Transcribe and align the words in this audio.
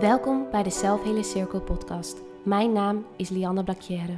Welkom 0.00 0.46
bij 0.50 0.62
de 0.62 0.70
Selfhealer 0.70 1.24
Circle 1.24 1.60
podcast. 1.60 2.16
Mijn 2.44 2.72
naam 2.72 3.06
is 3.16 3.28
Lianne 3.28 3.64
Blakjere. 3.64 4.16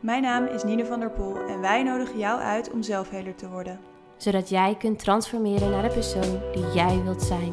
Mijn 0.00 0.22
naam 0.22 0.46
is 0.46 0.62
Nine 0.62 0.84
van 0.84 1.00
der 1.00 1.10
Poel 1.10 1.36
en 1.36 1.60
wij 1.60 1.82
nodigen 1.82 2.18
jou 2.18 2.40
uit 2.40 2.70
om 2.70 2.82
zelfheler 2.82 3.34
te 3.34 3.48
worden. 3.48 3.80
Zodat 4.16 4.48
jij 4.48 4.76
kunt 4.78 4.98
transformeren 4.98 5.70
naar 5.70 5.82
de 5.82 5.88
persoon 5.88 6.40
die 6.52 6.72
jij 6.74 7.02
wilt 7.02 7.22
zijn. 7.22 7.52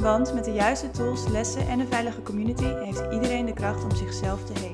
Want 0.00 0.34
met 0.34 0.44
de 0.44 0.52
juiste 0.52 0.90
tools, 0.90 1.28
lessen 1.28 1.68
en 1.68 1.80
een 1.80 1.86
veilige 1.86 2.22
community 2.22 2.64
heeft 2.64 3.12
iedereen 3.12 3.46
de 3.46 3.52
kracht 3.52 3.84
om 3.84 3.90
zichzelf 3.90 4.44
te 4.44 4.52
helen. 4.52 4.65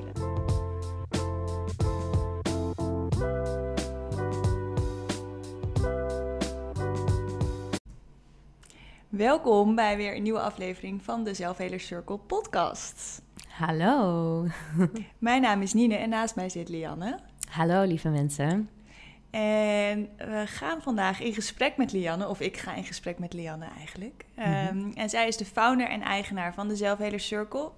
Welkom 9.23 9.75
bij 9.75 9.97
weer 9.97 10.17
een 10.17 10.23
nieuwe 10.23 10.41
aflevering 10.41 11.03
van 11.03 11.25
de 11.25 11.35
Zelfheler 11.35 11.81
Circle 11.81 12.19
podcast. 12.19 13.23
Hallo. 13.49 14.47
Mijn 15.19 15.43
naam 15.43 15.63
is 15.63 15.73
Nine 15.73 15.95
en 15.95 16.09
naast 16.09 16.37
mij 16.37 16.49
zit 16.49 16.69
Lianne. 16.69 17.19
Hallo 17.51 17.83
lieve 17.83 18.09
mensen. 18.09 18.71
En 19.31 20.09
we 20.17 20.45
gaan 20.47 20.83
vandaag 20.83 21.21
in 21.21 21.35
gesprek 21.35 21.77
met 21.77 21.93
Lianne, 21.93 22.29
of 22.29 22.41
ik 22.41 22.57
ga 22.57 22.75
in 22.75 22.85
gesprek 22.85 23.19
met 23.19 23.33
Lianne 23.33 23.67
eigenlijk. 23.79 24.25
Mhm. 24.37 24.47
Ehm, 24.47 24.91
en 24.95 25.11
zij 25.11 25.29
is 25.29 25.37
de 25.37 25.45
founder 25.45 25.89
en 25.89 26.03
eigenaar 26.03 26.55
van 26.55 26.69
de 26.69 26.77
Zelfheler 26.77 27.21
Circle. 27.21 27.71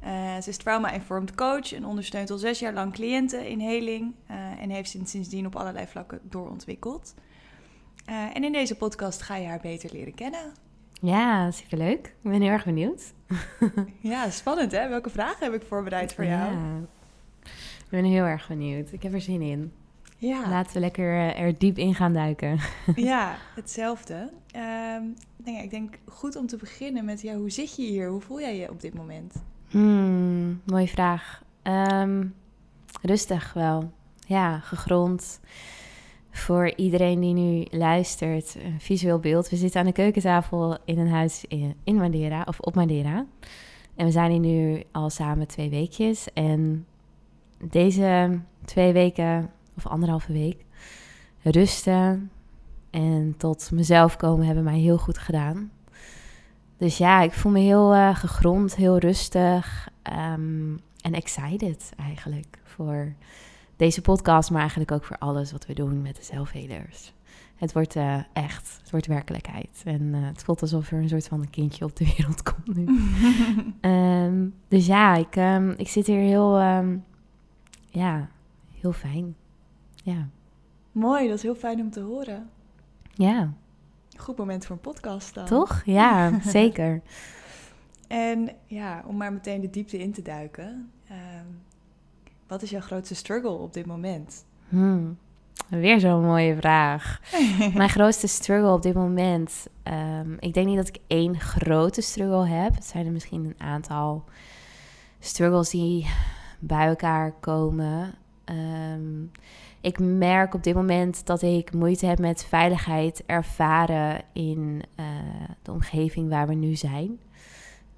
Eh, 0.00 0.36
ze 0.40 0.48
is 0.48 0.56
trauma-informed 0.56 1.34
coach 1.34 1.72
en 1.72 1.86
ondersteunt 1.86 2.30
al 2.30 2.38
zes 2.38 2.58
jaar 2.58 2.74
lang 2.74 2.92
cliënten 2.92 3.48
in 3.48 3.60
heling. 3.60 4.14
eh, 4.26 4.36
en 4.62 4.70
heeft 4.70 4.96
sindsdien 5.04 5.46
op 5.46 5.56
allerlei 5.56 5.86
vlakken 5.86 6.20
doorontwikkeld. 6.22 7.14
Eh, 8.04 8.36
en 8.36 8.44
in 8.44 8.52
deze 8.52 8.76
podcast 8.76 9.22
ga 9.22 9.36
je 9.36 9.46
haar 9.46 9.60
beter 9.60 9.92
leren 9.92 10.14
kennen. 10.14 10.63
Ja, 11.04 11.50
superleuk. 11.50 12.06
Ik 12.06 12.30
ben 12.30 12.40
heel 12.40 12.50
erg 12.50 12.64
benieuwd. 12.64 13.12
Ja, 14.00 14.30
spannend 14.30 14.72
hè? 14.72 14.88
Welke 14.88 15.10
vragen 15.10 15.44
heb 15.44 15.62
ik 15.62 15.66
voorbereid 15.68 16.14
voor 16.14 16.24
jou? 16.24 16.52
Ja. 16.52 16.78
Ik 17.78 17.90
ben 17.90 18.04
heel 18.04 18.24
erg 18.24 18.48
benieuwd. 18.48 18.92
Ik 18.92 19.02
heb 19.02 19.12
er 19.12 19.20
zin 19.20 19.42
in. 19.42 19.72
Ja, 20.18 20.48
Laten 20.48 20.72
we 20.72 20.80
lekker 20.80 21.12
eh, 21.12 21.40
er 21.40 21.58
diep 21.58 21.78
in 21.78 21.94
gaan 21.94 22.12
duiken. 22.12 22.58
ja 22.94 23.36
hetzelfde. 23.54 24.30
Ehm, 24.50 25.02
nou 25.36 25.56
ja, 25.56 25.60
ik 25.60 25.70
denk 25.70 25.98
goed 26.08 26.36
om 26.36 26.46
te 26.46 26.56
beginnen 26.56 27.04
met, 27.04 27.20
ja, 27.20 27.34
hoe 27.34 27.50
zit 27.50 27.76
je 27.76 27.82
hier? 27.82 28.08
Hoe 28.08 28.20
voel 28.20 28.40
jij 28.40 28.56
je 28.56 28.70
op 28.70 28.80
dit 28.80 28.94
moment? 28.94 29.34
Hmm, 29.68 30.60
mooie 30.66 30.88
vraag. 30.88 31.42
Ehm, 31.62 32.26
rustig 33.02 33.52
wel. 33.52 33.92
Ja, 34.26 34.58
gegrond. 34.58 35.40
Voor 36.34 36.72
iedereen 36.76 37.20
die 37.20 37.34
nu 37.34 37.66
luistert, 37.70 38.56
een 38.64 38.80
visueel 38.80 39.18
beeld. 39.18 39.48
We 39.48 39.56
zitten 39.56 39.80
aan 39.80 39.86
de 39.86 39.92
keukentafel 39.92 40.78
in 40.84 40.98
een 40.98 41.08
huis 41.08 41.44
in, 41.84 41.96
Madeira, 41.96 42.44
of 42.46 42.60
op 42.60 42.74
Madeira. 42.74 43.26
En 43.96 44.04
we 44.06 44.10
zijn 44.10 44.30
hier 44.30 44.40
nu 44.40 44.82
al 44.92 45.10
samen 45.10 45.46
twee 45.46 45.70
weekjes. 45.70 46.32
En 46.32 46.86
deze 47.64 48.40
twee 48.64 48.92
weken, 48.92 49.50
of 49.76 49.86
anderhalve 49.86 50.32
week, 50.32 50.64
rusten 51.42 52.30
en 52.90 53.34
tot 53.36 53.70
mezelf 53.72 54.16
komen 54.16 54.46
hebben 54.46 54.64
mij 54.64 54.78
heel 54.78 54.98
goed 54.98 55.18
gedaan. 55.18 55.70
Dus 56.76 56.98
ja, 56.98 57.22
ik 57.22 57.32
voel 57.32 57.52
me 57.52 57.60
heel 57.60 57.94
eh, 57.94 58.16
gegrond, 58.16 58.76
heel 58.76 58.98
rustig 58.98 59.88
ehm, 60.02 60.76
en 61.00 61.12
excited 61.12 61.92
eigenlijk 61.96 62.58
voor 62.64 63.12
deze 63.76 64.00
podcast, 64.00 64.50
maar 64.50 64.60
eigenlijk 64.60 64.90
ook 64.90 65.04
voor 65.04 65.18
alles 65.18 65.52
wat 65.52 65.66
we 65.66 65.74
doen 65.74 66.02
met 66.02 66.16
de 66.16 66.22
zelfhelers. 66.22 67.12
Het 67.54 67.72
wordt 67.72 67.96
eh, 67.96 68.18
echt, 68.32 68.78
het 68.80 68.90
wordt 68.90 69.06
werkelijkheid. 69.06 69.82
En 69.84 70.14
eh, 70.14 70.20
het 70.26 70.42
voelt 70.42 70.60
alsof 70.62 70.90
er 70.90 70.98
een 70.98 71.08
soort 71.08 71.28
van 71.28 71.40
een 71.40 71.50
kindje 71.50 71.84
op 71.84 71.96
de 71.96 72.04
wereld 72.16 72.42
komt 72.42 72.76
nu. 72.76 72.86
Ehm, 73.80 74.46
dus 74.68 74.86
ja, 74.86 75.14
ik, 75.14 75.36
ehm, 75.36 75.70
ik 75.76 75.88
zit 75.88 76.06
hier 76.06 76.18
heel, 76.18 76.58
ehm, 76.58 76.96
ja, 77.88 78.28
heel 78.80 78.92
fijn. 78.92 79.36
Ja, 79.94 80.28
Mooi, 80.92 81.28
dat 81.28 81.36
is 81.36 81.42
heel 81.42 81.54
fijn 81.54 81.80
om 81.80 81.90
te 81.90 82.00
horen. 82.00 82.48
ja, 83.14 83.52
Goed 84.16 84.36
moment 84.36 84.66
voor 84.66 84.76
een 84.76 84.82
podcast 84.82 85.34
dan. 85.34 85.44
toch? 85.44 85.82
Ja, 85.84 86.38
zeker. 86.58 87.02
En 88.08 88.50
ja, 88.66 89.04
om 89.06 89.16
maar 89.16 89.32
meteen 89.32 89.60
de 89.60 89.70
diepte 89.70 89.98
in 89.98 90.12
te 90.12 90.22
duiken. 90.22 90.90
Wat 92.54 92.62
is 92.62 92.70
jouw 92.70 92.80
grootste 92.80 93.14
struggle 93.14 93.50
op 93.50 93.72
dit 93.72 93.86
moment? 93.86 94.44
Hmm, 94.68 95.18
Weer 95.68 96.00
zo'n 96.00 96.24
mooie 96.24 96.56
vraag. 96.56 97.20
Mijn 97.74 97.88
grootste 97.88 98.26
struggle 98.26 98.72
op 98.72 98.82
dit 98.82 98.94
moment. 98.94 99.66
ehm, 99.82 100.32
ik 100.38 100.54
denk 100.54 100.66
niet 100.66 100.76
dat 100.76 100.88
ik 100.88 100.98
één 101.06 101.40
grote 101.40 102.00
struggle 102.00 102.46
heb. 102.46 102.74
Het 102.74 102.84
zijn 102.84 103.06
er 103.06 103.12
misschien 103.12 103.44
een 103.44 103.66
aantal 103.66 104.24
struggles 105.20 105.70
die 105.70 106.06
bij 106.58 106.86
elkaar 106.86 107.32
komen. 107.40 108.14
Ehm, 108.44 109.22
ik 109.80 109.98
merk 109.98 110.54
op 110.54 110.62
dit 110.62 110.74
moment 110.74 111.26
dat 111.26 111.42
ik 111.42 111.72
moeite 111.72 112.06
heb 112.06 112.18
met 112.18 112.44
veiligheid 112.44 113.22
ervaren 113.26 114.20
in 114.32 114.82
eh, 114.94 115.04
de 115.62 115.72
omgeving 115.72 116.28
waar 116.28 116.46
we 116.46 116.54
nu 116.54 116.74
zijn. 116.74 117.18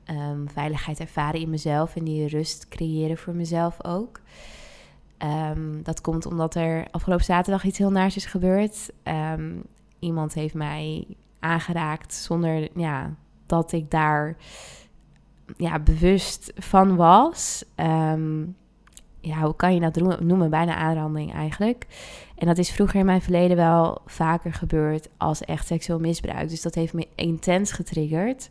Ehm, 0.07 0.47
veiligheid 0.47 1.01
ervaren 1.01 1.41
in 1.41 1.51
mezelf 1.51 1.97
en 1.97 2.05
die 2.05 2.29
rust 2.29 2.69
creëren 2.69 3.17
voor 3.19 3.35
mezelf 3.35 3.85
ook. 3.85 4.21
Ehm, 5.19 5.83
dat 5.83 6.01
komt 6.01 6.27
omdat 6.27 6.55
er 6.55 6.87
afgelopen 6.91 7.25
zaterdag 7.25 7.65
iets 7.65 7.79
heel 7.79 7.91
naars 7.91 8.17
is 8.17 8.27
gebeurd. 8.27 8.93
Ehm, 9.03 9.53
iemand 9.99 10.35
heeft 10.35 10.55
mij 10.55 11.07
aangeraakt 11.41 12.15
zonder 12.15 12.69
ja, 12.79 13.15
dat 13.47 13.73
ik 13.73 13.91
daar 13.91 14.37
ja, 15.57 15.79
bewust 15.79 16.53
van 16.57 16.97
was. 16.97 17.65
Ja, 19.21 19.41
hoe 19.43 19.57
kan 19.57 19.75
je 19.75 19.81
dat 19.81 20.21
noemen? 20.21 20.51
Bijna 20.51 20.75
aanranding 20.75 21.33
eigenlijk. 21.33 21.87
En 22.37 22.47
dat 22.47 22.59
is 22.59 22.71
vroeger 22.71 23.01
in 23.01 23.07
mijn 23.07 23.23
verleden 23.23 23.57
wel 23.57 24.01
vaker 24.05 24.53
gebeurd 24.53 25.09
als 25.17 25.41
echt 25.41 25.67
seksueel 25.67 25.99
misbruik. 25.99 26.49
Dus 26.49 26.63
dat 26.63 26.75
heeft 26.75 26.93
me 26.93 27.09
intens 27.15 27.73
getriggerd. 27.73 28.49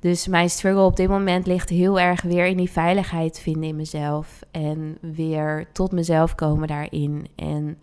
Dus 0.00 0.26
mijn 0.26 0.50
struggle 0.50 0.82
op 0.82 0.96
dit 0.96 1.08
moment 1.08 1.46
ligt 1.46 1.68
heel 1.68 2.00
erg 2.00 2.22
weer 2.22 2.46
in 2.46 2.56
die 2.56 2.70
veiligheid 2.70 3.40
vinden 3.40 3.68
in 3.68 3.76
mezelf. 3.76 4.40
En 4.50 4.98
weer 5.00 5.66
tot 5.72 5.92
mezelf 5.92 6.34
komen 6.34 6.68
daarin. 6.68 7.26
En 7.34 7.78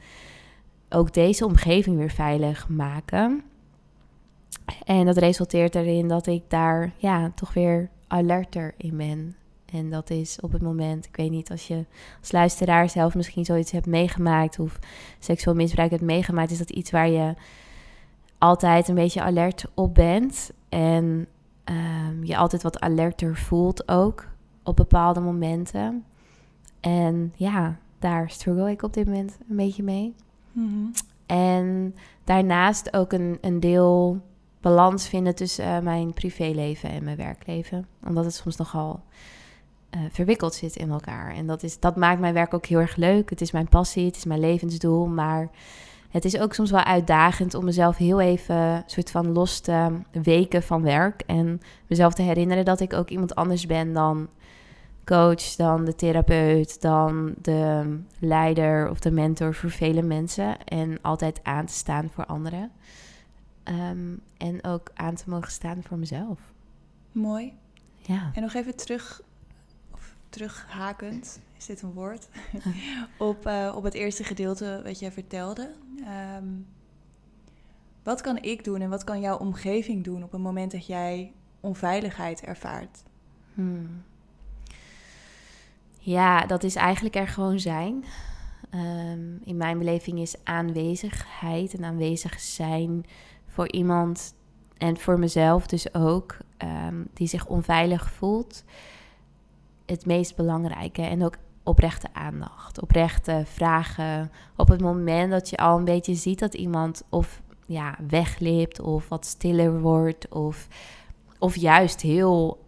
ook 0.89 1.13
deze 1.13 1.45
omgeving 1.45 1.97
weer 1.97 2.11
veilig 2.11 2.69
maken. 2.69 3.43
En 4.83 5.05
dat 5.05 5.17
resulteert 5.17 5.75
erin 5.75 6.07
dat 6.07 6.27
ik 6.27 6.43
daar 6.47 6.91
ja, 6.97 7.31
toch 7.35 7.53
weer 7.53 7.89
alerter 8.07 8.73
in 8.77 8.97
ben. 8.97 9.35
En 9.65 9.89
dat 9.89 10.09
is 10.09 10.39
op 10.41 10.51
het 10.51 10.61
moment, 10.61 11.05
ik 11.05 11.15
weet 11.15 11.31
niet, 11.31 11.51
als 11.51 11.67
je 11.67 11.85
als 12.19 12.31
luisteraar 12.31 12.89
zelf 12.89 13.15
misschien 13.15 13.45
zoiets 13.45 13.71
hebt 13.71 13.85
meegemaakt 13.85 14.59
of 14.59 14.79
seksueel 15.19 15.55
misbruik 15.55 15.91
hebt 15.91 16.01
meegemaakt, 16.01 16.51
is 16.51 16.57
dat 16.57 16.69
iets 16.69 16.91
waar 16.91 17.09
je 17.09 17.33
altijd 18.37 18.87
een 18.87 18.95
beetje 18.95 19.21
alert 19.21 19.65
op 19.73 19.93
bent. 19.93 20.51
En 20.69 21.27
ehm, 21.65 22.23
je 22.23 22.37
altijd 22.37 22.63
wat 22.63 22.79
alerter 22.79 23.37
voelt 23.37 23.87
ook 23.87 24.27
op 24.63 24.75
bepaalde 24.75 25.19
momenten. 25.19 26.05
En 26.79 27.33
ja, 27.35 27.77
daar 27.99 28.29
struggle 28.29 28.71
ik 28.71 28.81
op 28.81 28.93
dit 28.93 29.05
moment 29.05 29.37
een 29.49 29.55
beetje 29.55 29.83
mee. 29.83 30.15
Mhm. 30.51 30.85
En 31.25 31.95
daarnaast 32.23 32.93
ook 32.93 33.13
een, 33.13 33.37
een 33.41 33.59
deel 33.59 34.21
balans 34.61 35.07
vinden 35.07 35.35
tussen 35.35 35.65
eh, 35.65 35.79
mijn 35.79 36.13
privéleven 36.13 36.89
en 36.89 37.03
mijn 37.03 37.17
werkleven. 37.17 37.87
Omdat 38.07 38.25
het 38.25 38.33
soms 38.33 38.55
nogal 38.55 39.03
eh, 39.89 39.99
verwikkeld 40.11 40.53
zit 40.53 40.75
in 40.75 40.89
elkaar. 40.89 41.33
En 41.33 41.47
dat, 41.47 41.63
is, 41.63 41.79
dat 41.79 41.95
maakt 41.95 42.19
mijn 42.19 42.33
werk 42.33 42.53
ook 42.53 42.65
heel 42.65 42.79
erg 42.79 42.95
leuk. 42.95 43.29
Het 43.29 43.41
is 43.41 43.51
mijn 43.51 43.67
passie, 43.67 44.05
het 44.05 44.15
is 44.15 44.25
mijn 44.25 44.39
levensdoel. 44.39 45.05
Maar 45.05 45.49
het 46.15 46.25
is 46.25 46.37
ook 46.37 46.53
soms 46.53 46.71
wel 46.71 46.83
uitdagend 46.83 47.53
om 47.53 47.65
mezelf 47.65 47.97
heel 47.97 48.19
even 48.19 48.83
soort 48.85 49.11
van 49.11 49.31
los 49.31 49.59
te 49.59 49.99
weken 50.11 50.63
van 50.63 50.81
werk. 50.81 51.21
En 51.25 51.61
mezelf 51.87 52.13
te 52.13 52.21
herinneren 52.21 52.65
dat 52.65 52.79
ik 52.79 52.93
ook 52.93 53.09
iemand 53.09 53.35
anders 53.35 53.65
ben 53.65 53.93
dan 53.93 54.29
coach, 55.05 55.55
dan 55.55 55.85
de 55.85 55.95
therapeut, 55.95 56.81
dan 56.81 57.33
de 57.41 57.97
leider 58.19 58.89
of 58.89 58.99
de 58.99 59.11
mentor 59.11 59.53
voor 59.53 59.71
vele 59.71 60.01
mensen. 60.01 60.65
En 60.65 61.01
altijd 61.01 61.39
aan 61.43 61.65
te 61.65 61.73
staan 61.73 62.09
voor 62.13 62.25
anderen. 62.25 62.71
Ehm, 63.63 64.15
en 64.37 64.63
ook 64.63 64.91
aan 64.93 65.15
te 65.15 65.29
mogen 65.29 65.51
staan 65.51 65.83
voor 65.87 65.97
mezelf. 65.97 66.39
Mooi. 67.11 67.53
Ja. 67.95 68.31
En 68.33 68.41
nog 68.41 68.53
even 68.53 68.75
terug, 68.75 69.21
of 69.91 70.15
terughakend, 70.29 71.39
is 71.57 71.65
dit 71.65 71.81
een 71.81 71.93
woord? 71.93 72.27
op, 73.17 73.45
eh, 73.45 73.73
op 73.75 73.83
het 73.83 73.93
eerste 73.93 74.23
gedeelte 74.23 74.81
wat 74.83 74.99
jij 74.99 75.11
vertelde. 75.11 75.73
Ehm, 76.05 76.45
wat 78.03 78.21
kan 78.21 78.37
ik 78.37 78.63
doen 78.63 78.81
en 78.81 78.89
wat 78.89 79.03
kan 79.03 79.19
jouw 79.19 79.37
omgeving 79.37 80.03
doen 80.03 80.23
op 80.23 80.31
het 80.31 80.41
moment 80.41 80.71
dat 80.71 80.85
jij 80.85 81.33
onveiligheid 81.59 82.41
ervaart? 82.41 83.03
Hmm. 83.53 84.03
Ja, 85.99 86.45
dat 86.45 86.63
is 86.63 86.75
eigenlijk 86.75 87.15
er 87.15 87.27
gewoon 87.27 87.59
zijn. 87.59 88.03
Ehm, 88.69 89.35
in 89.43 89.57
mijn 89.57 89.77
beleving 89.77 90.19
is 90.19 90.35
aanwezigheid 90.43 91.73
en 91.73 91.83
aanwezig 91.83 92.39
zijn 92.39 93.05
voor 93.47 93.71
iemand 93.71 94.35
en 94.77 94.97
voor 94.97 95.19
mezelf 95.19 95.67
dus 95.67 95.93
ook, 95.93 96.37
ehm, 96.57 97.03
die 97.13 97.27
zich 97.27 97.45
onveilig 97.45 98.11
voelt, 98.11 98.63
het 99.85 100.05
meest 100.05 100.35
belangrijke. 100.35 101.01
En 101.01 101.23
ook 101.23 101.37
oprechte 101.65 102.07
aandacht, 102.13 102.81
oprechte 102.81 103.43
vragen. 103.45 104.31
Op 104.55 104.67
het 104.67 104.81
moment 104.81 105.31
dat 105.31 105.49
je 105.49 105.57
al 105.57 105.77
een 105.77 105.85
beetje 105.85 106.15
ziet 106.15 106.39
dat 106.39 106.53
iemand 106.53 107.03
of 107.09 107.41
ja, 107.65 107.95
weglipt 108.07 108.79
of 108.79 109.09
wat 109.09 109.25
stiller 109.25 109.79
wordt 109.79 110.27
of, 110.29 110.67
of 111.39 111.55
juist 111.55 112.01
heel 112.01 112.65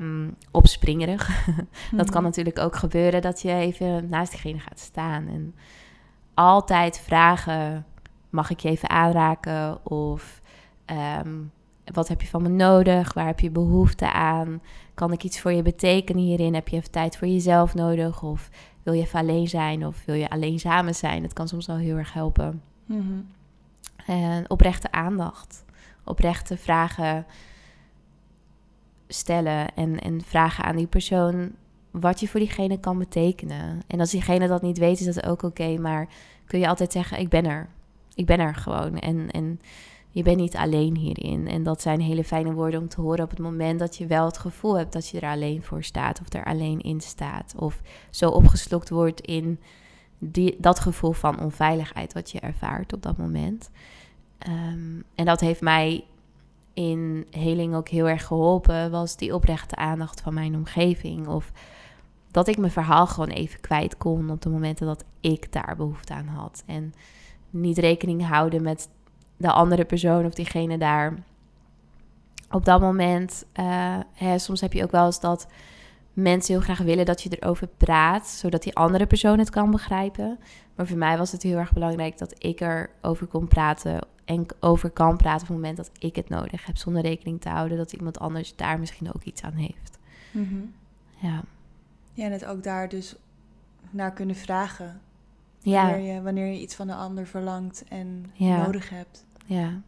um, 0.00 0.36
opspringerig. 0.50 1.46
dat 1.90 2.10
kan 2.10 2.20
mhm. 2.20 2.24
natuurlijk 2.24 2.58
ook 2.58 2.76
gebeuren 2.76 3.22
dat 3.22 3.42
je 3.42 3.52
even 3.52 4.08
naast 4.08 4.30
diegene 4.30 4.58
gaat 4.58 4.78
staan 4.78 5.26
en 5.26 5.54
altijd 6.34 6.98
vragen: 6.98 7.86
mag 8.30 8.50
ik 8.50 8.60
je 8.60 8.68
even 8.68 8.90
aanraken? 8.90 9.86
Of 9.86 10.42
ehm, 10.84 11.34
wat 11.84 12.08
heb 12.08 12.20
je 12.20 12.28
van 12.28 12.42
me 12.42 12.48
nodig? 12.48 13.14
Waar 13.14 13.26
heb 13.26 13.40
je 13.40 13.50
behoefte 13.50 14.12
aan? 14.12 14.62
Kan 14.98 15.12
ik 15.12 15.24
iets 15.24 15.40
voor 15.40 15.52
je 15.52 15.62
betekenen 15.62 16.22
hierin? 16.22 16.54
Heb 16.54 16.68
je 16.68 16.76
even 16.76 16.90
tijd 16.90 17.16
voor 17.16 17.28
jezelf 17.28 17.74
nodig? 17.74 18.22
Of 18.22 18.50
wil 18.82 18.92
je 18.92 19.02
even 19.02 19.18
alleen 19.18 19.48
zijn? 19.48 19.86
Of 19.86 20.04
wil 20.04 20.14
je 20.14 20.30
alleen 20.30 20.58
samen 20.58 20.94
zijn? 20.94 21.22
Dat 21.22 21.32
kan 21.32 21.48
soms 21.48 21.66
wel 21.66 21.76
heel 21.76 21.96
erg 21.96 22.12
helpen. 22.12 22.62
Mhm. 22.84 23.20
En 24.06 24.50
oprechte 24.50 24.92
aandacht. 24.92 25.64
Oprechte 26.04 26.56
vragen 26.56 27.26
stellen. 29.08 29.74
En, 29.74 29.98
en 29.98 30.20
vragen 30.24 30.64
aan 30.64 30.76
die 30.76 30.86
persoon 30.86 31.52
wat 31.90 32.20
je 32.20 32.28
voor 32.28 32.40
diegene 32.40 32.80
kan 32.80 32.98
betekenen. 32.98 33.82
En 33.86 34.00
als 34.00 34.10
diegene 34.10 34.48
dat 34.48 34.62
niet 34.62 34.78
weet, 34.78 35.00
is 35.00 35.14
dat 35.14 35.26
ook 35.26 35.42
oké. 35.42 35.76
maar 35.76 36.08
kun 36.46 36.58
je 36.58 36.68
altijd 36.68 36.92
zeggen: 36.92 37.18
Ik 37.18 37.28
ben 37.28 37.44
er. 37.44 37.68
Ik 38.14 38.26
ben 38.26 38.38
er 38.38 38.54
gewoon. 38.54 38.98
En, 38.98 39.30
en 39.30 39.60
je 40.10 40.22
bent 40.22 40.36
niet 40.36 40.56
alleen 40.56 40.96
hierin. 40.96 41.48
En 41.48 41.62
dat 41.62 41.82
zijn 41.82 42.00
hele 42.00 42.24
fijne 42.24 42.52
woorden 42.52 42.80
om 42.80 42.88
te 42.88 43.00
horen 43.00 43.24
op 43.24 43.30
het 43.30 43.38
moment 43.38 43.78
dat 43.78 43.96
je 43.96 44.06
wel 44.06 44.24
het 44.24 44.38
gevoel 44.38 44.78
hebt 44.78 44.92
dat 44.92 45.08
je 45.08 45.20
er 45.20 45.30
alleen 45.30 45.62
voor 45.62 45.82
staat 45.82 46.20
of 46.20 46.32
er 46.32 46.44
alleen 46.44 46.80
in 46.80 47.00
staat. 47.00 47.54
Of 47.56 47.80
zo 48.10 48.28
opgeslokt 48.28 48.88
wordt 48.88 49.20
in 49.20 49.60
die, 50.18 50.56
dat 50.58 50.80
gevoel 50.80 51.12
van 51.12 51.40
onveiligheid 51.40 52.12
wat 52.12 52.30
je 52.30 52.40
ervaart 52.40 52.92
op 52.92 53.02
dat 53.02 53.16
moment. 53.16 53.70
Ehm, 54.38 55.00
en 55.14 55.24
dat 55.24 55.40
heeft 55.40 55.60
mij 55.60 56.04
in 56.72 57.26
heling 57.30 57.74
ook 57.74 57.88
heel 57.88 58.08
erg 58.08 58.26
geholpen, 58.26 58.90
was 58.90 59.16
die 59.16 59.34
oprechte 59.34 59.76
aandacht 59.76 60.20
van 60.20 60.34
mijn 60.34 60.54
omgeving. 60.54 61.26
Of 61.26 61.52
dat 62.30 62.48
ik 62.48 62.58
mijn 62.58 62.72
verhaal 62.72 63.06
gewoon 63.06 63.28
even 63.28 63.60
kwijt 63.60 63.96
kon 63.96 64.30
op 64.30 64.42
de 64.42 64.48
momenten 64.48 64.86
dat 64.86 65.04
ik 65.20 65.52
daar 65.52 65.74
behoefte 65.76 66.14
aan 66.14 66.26
had. 66.26 66.62
En 66.66 66.94
niet 67.50 67.78
rekening 67.78 68.26
houden 68.26 68.62
met 68.62 68.88
de 69.38 69.50
andere 69.50 69.84
persoon 69.84 70.24
of 70.24 70.34
diegene 70.34 70.78
daar 70.78 71.14
op 72.50 72.64
dat 72.64 72.80
moment. 72.80 73.44
Uh, 73.60 73.96
hè, 74.12 74.38
soms 74.38 74.60
heb 74.60 74.72
je 74.72 74.82
ook 74.82 74.90
wel 74.90 75.06
eens 75.06 75.20
dat 75.20 75.46
mensen 76.12 76.54
heel 76.54 76.62
graag 76.62 76.78
willen 76.78 77.04
dat 77.04 77.22
je 77.22 77.36
erover 77.38 77.66
praat, 77.66 78.26
zodat 78.26 78.62
die 78.62 78.74
andere 78.74 79.06
persoon 79.06 79.38
het 79.38 79.50
kan 79.50 79.70
begrijpen. 79.70 80.38
Maar 80.74 80.86
voor 80.86 80.98
mij 80.98 81.18
was 81.18 81.32
het 81.32 81.42
heel 81.42 81.58
erg 81.58 81.72
belangrijk 81.72 82.18
dat 82.18 82.44
ik 82.44 82.60
erover 82.60 83.26
kon 83.26 83.48
praten 83.48 84.00
en 84.24 84.46
over 84.60 84.90
kan 84.90 85.16
praten 85.16 85.40
op 85.40 85.46
het 85.48 85.56
moment 85.56 85.76
dat 85.76 85.90
ik 85.98 86.16
het 86.16 86.28
nodig 86.28 86.66
heb, 86.66 86.76
zonder 86.76 87.02
rekening 87.02 87.40
te 87.40 87.48
houden 87.48 87.76
dat 87.76 87.92
iemand 87.92 88.18
anders 88.18 88.56
daar 88.56 88.78
misschien 88.78 89.14
ook 89.14 89.22
iets 89.22 89.42
aan 89.42 89.54
heeft. 89.54 89.98
Mhm. 90.30 90.60
Ja. 91.16 91.42
Ja, 92.12 92.24
en 92.24 92.32
het 92.32 92.44
ook 92.44 92.62
daar 92.62 92.88
dus 92.88 93.16
naar 93.90 94.12
kunnen 94.12 94.36
vragen. 94.36 95.00
Ja. 95.60 95.86
Wanneer 95.86 96.14
je, 96.14 96.22
wanneer 96.22 96.46
je 96.46 96.60
iets 96.60 96.74
van 96.74 96.86
de 96.86 96.94
ander 96.94 97.26
verlangt 97.26 97.84
en 97.88 98.32
nodig 98.36 98.90
hebt. 98.90 99.24
Ja, 99.48 99.82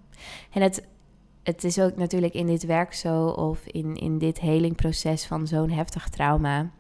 en 0.51 0.63
het, 0.63 0.87
het 1.43 1.65
is 1.65 1.79
ook 1.79 1.97
natuurlijk 1.97 2.35
in 2.35 2.47
dit 2.47 2.65
werk 2.65 2.95
zo, 2.95 3.27
of 3.27 3.67
in, 3.67 3.97
in 3.97 4.19
dit 4.19 4.41
helingproces 4.41 5.27
van 5.27 5.47
zo'n 5.47 5.71
heftig 5.71 6.09
trauma, 6.09 6.71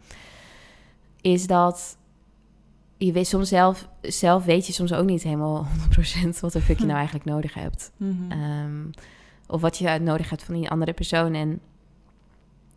is 1.20 1.46
dat 1.46 1.98
je 2.96 3.12
weet 3.12 3.26
soms 3.26 3.48
zelf, 3.48 3.88
zelf 4.00 4.44
weet 4.44 4.66
je 4.66 4.72
soms 4.72 4.92
ook 4.92 5.06
niet 5.06 5.22
helemaal 5.22 5.66
100% 6.26 6.40
wat 6.40 6.52
de 6.52 6.60
fuck 6.60 6.78
je 6.78 6.84
nou 6.90 6.96
eigenlijk 6.96 7.24
nodig 7.24 7.54
hebt. 7.54 7.92
Mhm. 7.96 8.30
Ehm, 8.30 8.90
of 9.46 9.60
wat 9.60 9.78
je 9.78 9.98
nodig 9.98 10.30
hebt 10.30 10.42
van 10.42 10.54
die 10.54 10.70
andere 10.70 10.92
persoon. 10.92 11.34
En 11.34 11.60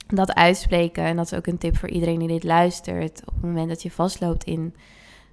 dat 0.07 0.33
uitspreken, 0.33 1.03
en 1.03 1.15
dat 1.15 1.25
is 1.25 1.37
ook 1.37 1.47
een 1.47 1.57
tip 1.57 1.77
voor 1.77 1.89
iedereen 1.89 2.19
die 2.19 2.27
dit 2.27 2.43
luistert, 2.43 3.21
op 3.25 3.33
het 3.33 3.43
moment 3.43 3.69
dat 3.69 3.81
je 3.81 3.91
vastloopt 3.91 4.43
in 4.43 4.75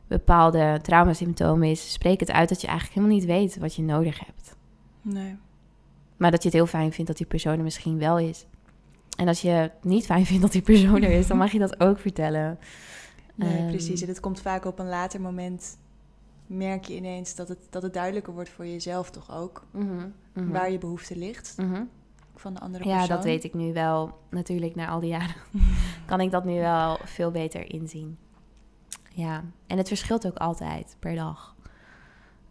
bepaalde 0.07 0.79
traumasymptomen, 0.83 1.69
is 1.69 1.93
spreek 1.93 2.21
het 2.21 2.31
uit 2.31 2.49
dat 2.49 2.61
je 2.61 2.67
eigenlijk 2.67 2.97
helemaal 2.97 3.17
niet 3.17 3.27
weet 3.27 3.59
wat 3.59 3.75
je 3.75 3.83
nodig 3.83 4.19
hebt. 4.19 4.59
Nee. 5.03 5.37
Maar 6.17 6.31
dat 6.31 6.43
je 6.43 6.49
het 6.49 6.57
heel 6.57 6.67
fijn 6.67 6.93
vindt 6.93 7.09
dat 7.09 7.17
die 7.17 7.27
persoon 7.27 7.59
er 7.59 7.63
misschien 7.63 7.99
wel 7.99 8.19
is. 8.19 8.47
En 9.17 9.29
als 9.29 9.41
je 9.41 9.49
het 9.49 9.85
niet 9.85 10.07
fijn 10.07 10.27
vindt 10.27 10.43
dat 10.43 10.53
die 10.53 10.63
persoon 10.63 11.03
er 11.03 11.11
is, 11.11 11.27
dan 11.27 11.37
mag 11.37 11.53
je 11.53 11.59
dat 11.59 11.81
ook 11.81 11.99
vertellen. 11.99 12.59
Nee, 13.35 13.63
um, 13.63 13.69
precies. 13.69 14.03
En 14.03 14.09
het 14.09 14.21
komt 14.21 14.41
vaak 14.41 14.65
op 14.65 14.79
een 14.79 14.89
later 14.89 15.21
moment. 15.21 15.79
Merk 16.47 16.85
je 16.85 16.97
ineens 16.97 17.35
dat 17.35 17.49
het, 17.49 17.59
dat 17.71 17.83
het 17.83 17.93
duidelijker 17.93 18.33
wordt 18.33 18.49
voor 18.49 18.67
jezelf 18.67 19.11
toch 19.11 19.37
ook. 19.37 19.67
Mhm, 19.71 20.09
mhm. 20.33 20.51
Waar 20.51 20.71
je 20.71 20.79
behoefte 20.79 21.17
ligt. 21.17 21.55
Mhm. 21.57 21.83
Van 22.35 22.55
de 22.55 22.61
andere 22.61 22.85
persoon. 22.85 23.03
Ja, 23.03 23.07
dat 23.07 23.25
weet 23.25 23.45
ik 23.45 23.55
nu 23.55 23.73
wel. 23.73 24.19
Natuurlijk, 24.31 24.75
na 24.75 24.89
al 24.89 25.01
die 25.01 25.11
jaren 25.11 25.35
kan 26.07 26.21
ik 26.21 26.31
dat 26.31 26.45
nu 26.45 26.59
wel 26.59 26.99
veel 27.05 27.31
beter 27.31 27.73
inzien. 27.73 28.19
Ja, 29.15 29.45
en 29.67 29.79
het 29.79 29.89
verschilt 29.89 30.27
ook 30.27 30.37
altijd 30.37 30.97
per 30.99 31.15
dag. 31.15 31.57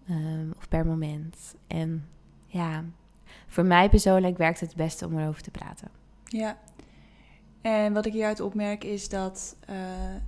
Um, 0.10 0.54
of 0.58 0.68
per 0.68 0.86
moment. 0.86 1.56
En 1.68 2.08
ja, 2.50 2.84
voor 3.48 3.66
mij 3.66 3.90
persoonlijk 3.90 4.38
werkt 4.38 4.60
het 4.60 4.76
beste 4.76 5.06
om 5.06 5.20
erover 5.20 5.42
te 5.42 5.52
praten. 5.52 5.88
Ja. 6.24 6.58
En 7.62 7.94
wat 7.94 8.06
ik 8.06 8.14
hieruit 8.14 8.40
opmerk 8.40 8.84
is 8.84 9.10
dat 9.10 9.56
uh, 9.70 9.76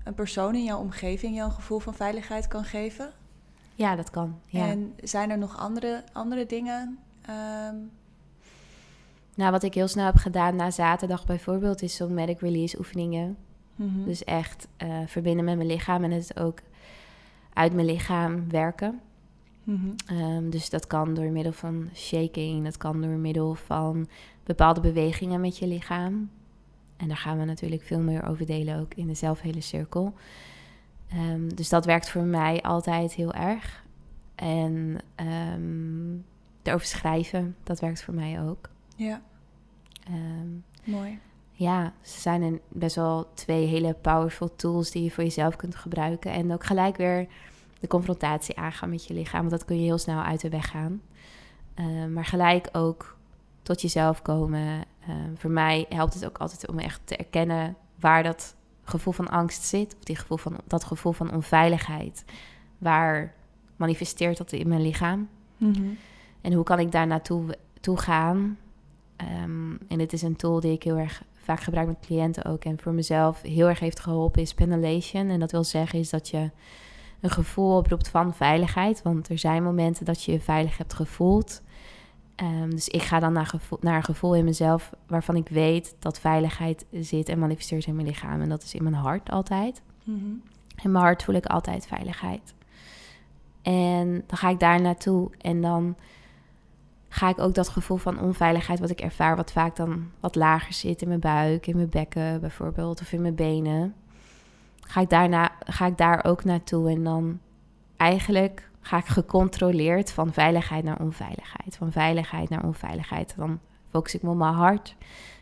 een 0.03 0.13
persoon 0.13 0.55
in 0.55 0.63
jouw 0.63 0.79
omgeving 0.79 1.35
jou 1.35 1.49
een 1.49 1.55
gevoel 1.55 1.79
van 1.79 1.93
veiligheid 1.93 2.47
kan 2.47 2.63
geven. 2.63 3.11
Ja, 3.75 3.95
dat 3.95 4.09
kan. 4.09 4.39
Ja. 4.45 4.67
En 4.67 4.93
zijn 5.03 5.29
er 5.29 5.37
nog 5.37 5.57
andere, 5.57 6.03
andere 6.13 6.45
dingen? 6.45 6.99
Um... 7.29 7.91
Nou, 9.35 9.51
wat 9.51 9.63
ik 9.63 9.73
heel 9.73 9.87
snel 9.87 10.05
heb 10.05 10.15
gedaan 10.15 10.55
na 10.55 10.71
zaterdag 10.71 11.25
bijvoorbeeld, 11.25 11.81
is 11.81 11.95
zo'n 11.95 12.13
medic 12.13 12.39
release 12.39 12.77
oefeningen. 12.77 13.37
Mm 13.75 14.05
Dus 14.05 14.23
echt 14.23 14.67
uh, 14.83 14.97
verbinden 15.05 15.45
met 15.45 15.55
mijn 15.55 15.67
lichaam 15.67 16.03
en 16.03 16.11
het 16.11 16.39
ook 16.39 16.59
uit 17.53 17.73
mijn 17.73 17.85
lichaam 17.85 18.49
werken. 18.49 19.01
Mhm. 19.63 19.91
Ehm, 20.05 20.49
dus 20.49 20.69
dat 20.69 20.87
kan 20.87 21.13
door 21.13 21.31
middel 21.31 21.53
van 21.53 21.89
shaking, 21.93 22.63
dat 22.63 22.77
kan 22.77 23.01
door 23.01 23.09
middel 23.09 23.55
van 23.55 24.07
bepaalde 24.43 24.81
bewegingen 24.81 25.41
met 25.41 25.57
je 25.57 25.67
lichaam. 25.67 26.29
En 26.97 27.07
daar 27.07 27.17
gaan 27.17 27.39
we 27.39 27.45
natuurlijk 27.45 27.83
veel 27.83 27.99
meer 27.99 28.27
over 28.27 28.45
delen, 28.45 28.79
ook 28.79 28.93
in 28.93 29.07
de 29.07 29.13
zelfhele 29.13 29.61
cirkel. 29.61 30.13
Ehm, 31.09 31.47
dus 31.47 31.69
dat 31.69 31.85
werkt 31.85 32.09
voor 32.09 32.23
mij 32.23 32.61
altijd 32.61 33.13
heel 33.13 33.33
erg. 33.33 33.83
En 34.35 34.97
um, 35.55 36.25
erover 36.63 36.87
schrijven, 36.87 37.55
dat 37.63 37.79
werkt 37.79 38.03
voor 38.03 38.13
mij 38.13 38.41
ook. 38.41 38.69
Ja. 38.95 39.21
Mooi. 40.83 41.19
Ja, 41.51 41.93
ze 42.01 42.19
zijn 42.19 42.41
een, 42.41 42.61
best 42.67 42.95
wel 42.95 43.29
twee 43.33 43.65
hele 43.65 43.93
powerful 43.93 44.55
tools 44.55 44.91
die 44.91 45.03
je 45.03 45.11
voor 45.11 45.23
jezelf 45.23 45.55
kunt 45.55 45.75
gebruiken. 45.75 46.31
En 46.31 46.53
ook 46.53 46.63
gelijk 46.63 46.97
weer 46.97 47.27
de 47.81 47.87
confrontatie 47.87 48.57
aangaan 48.57 48.89
met 48.89 49.05
je 49.05 49.13
lichaam. 49.13 49.39
Want 49.39 49.51
dat 49.51 49.65
kun 49.65 49.79
je 49.79 49.83
heel 49.83 49.97
snel 49.97 50.21
uit 50.21 50.41
de 50.41 50.49
weg 50.49 50.69
gaan. 50.69 51.01
Uh, 51.79 52.05
maar 52.05 52.25
gelijk 52.25 52.69
ook 52.71 53.17
tot 53.61 53.81
jezelf 53.81 54.21
komen. 54.21 54.83
Uh, 55.09 55.15
voor 55.35 55.51
mij 55.51 55.85
helpt 55.89 56.13
het 56.13 56.25
ook 56.25 56.37
altijd 56.37 56.67
om 56.67 56.79
echt 56.79 57.01
te 57.03 57.15
erkennen 57.15 57.75
waar 57.99 58.23
dat 58.23 58.55
gevoel 58.83 59.13
van 59.13 59.29
angst 59.29 59.63
zit. 59.63 59.95
Of 59.97 60.03
die 60.03 60.15
gevoel 60.15 60.37
van, 60.37 60.55
dat 60.67 60.83
gevoel 60.83 61.11
van 61.11 61.33
onveiligheid. 61.33 62.25
Waar 62.77 63.33
manifesteert 63.75 64.37
dat 64.37 64.51
in 64.51 64.67
mijn 64.67 64.81
lichaam? 64.81 65.29
Mm 65.57 65.73
-hmm. 65.73 65.97
En 66.41 66.53
hoe 66.53 66.63
kan 66.63 66.79
ik 66.79 66.91
daar 66.91 67.07
naartoe 67.07 67.57
toe 67.79 67.97
gaan? 67.97 68.57
Um, 69.43 69.79
en 69.87 69.97
dit 69.97 70.13
is 70.13 70.21
een 70.21 70.35
tool 70.35 70.59
die 70.59 70.71
ik 70.71 70.83
heel 70.83 70.97
erg 70.97 71.23
vaak 71.43 71.59
gebruik 71.59 71.87
met 71.87 71.99
cliënten 72.05 72.45
ook. 72.45 72.65
En 72.65 72.79
voor 72.79 72.93
mezelf 72.93 73.41
heel 73.41 73.67
erg 73.67 73.79
heeft 73.79 73.99
geholpen 73.99 74.41
is 74.41 74.53
pendulation. 74.53 75.29
En 75.29 75.39
dat 75.39 75.51
wil 75.51 75.63
zeggen 75.63 75.99
is 75.99 76.09
dat 76.09 76.29
je 76.29 76.49
een 77.21 77.29
gevoel 77.29 77.77
oproept 77.77 78.09
van 78.09 78.33
veiligheid. 78.33 79.01
Want 79.01 79.29
er 79.29 79.37
zijn 79.37 79.63
momenten 79.63 80.05
dat 80.05 80.23
je 80.23 80.31
je 80.31 80.39
veilig 80.39 80.77
hebt 80.77 80.93
gevoeld. 80.93 81.61
Um, 82.35 82.69
dus 82.69 82.87
ik 82.87 83.01
ga 83.01 83.19
dan 83.19 83.33
naar, 83.33 83.45
gevoel, 83.45 83.77
naar 83.81 83.95
een 83.95 84.03
gevoel 84.03 84.35
in 84.35 84.45
mezelf 84.45 84.91
waarvan 85.07 85.35
ik 85.35 85.49
weet 85.49 85.95
dat 85.99 86.19
veiligheid 86.19 86.85
zit 86.91 87.29
en 87.29 87.39
manifesteert 87.39 87.85
in 87.85 87.95
mijn 87.95 88.07
lichaam. 88.07 88.41
En 88.41 88.49
dat 88.49 88.63
is 88.63 88.73
in 88.73 88.83
mijn 88.83 88.95
hart 88.95 89.29
altijd. 89.29 89.81
Mm 90.03 90.41
In 90.83 90.91
mijn 90.91 91.03
hart 91.03 91.23
voel 91.23 91.35
ik 91.35 91.45
altijd 91.45 91.87
veiligheid. 91.87 92.53
En 93.61 94.23
dan 94.27 94.37
ga 94.37 94.49
ik 94.49 94.59
daar 94.59 94.81
naartoe 94.81 95.29
en 95.37 95.61
dan 95.61 95.95
ga 97.09 97.29
ik 97.29 97.39
ook 97.39 97.53
dat 97.53 97.69
gevoel 97.69 97.97
van 97.97 98.19
onveiligheid 98.19 98.79
wat 98.79 98.89
ik 98.89 99.01
ervaar, 99.01 99.35
wat 99.35 99.51
vaak 99.51 99.75
dan 99.75 100.09
wat 100.19 100.35
lager 100.35 100.73
zit 100.73 101.01
in 101.01 101.07
mijn 101.07 101.19
buik, 101.19 101.67
in 101.67 101.75
mijn 101.75 101.89
bekken 101.89 102.41
bijvoorbeeld, 102.41 103.01
of 103.01 103.11
in 103.11 103.21
mijn 103.21 103.35
benen 103.35 103.95
ga 104.91 105.01
ik, 105.01 105.09
daarna, 105.09 105.51
ga 105.59 105.85
ik 105.85 105.97
daar 105.97 106.25
ook 106.25 106.43
naartoe. 106.43 106.89
En 106.89 107.03
dan 107.03 107.39
eigenlijk 107.97 108.69
ga 108.79 108.97
ik 108.97 109.05
gecontroleerd 109.05 110.11
van 110.11 110.33
veiligheid 110.33 110.83
naar 110.83 110.99
onveiligheid. 110.99 111.75
Van 111.77 111.91
veiligheid 111.91 112.49
naar 112.49 112.63
onveiligheid. 112.63 113.33
Dan 113.37 113.59
focus 113.89 114.15
ik 114.15 114.21
me 114.21 114.29
op 114.29 114.37
mijn 114.37 114.53
hart. 114.53 114.95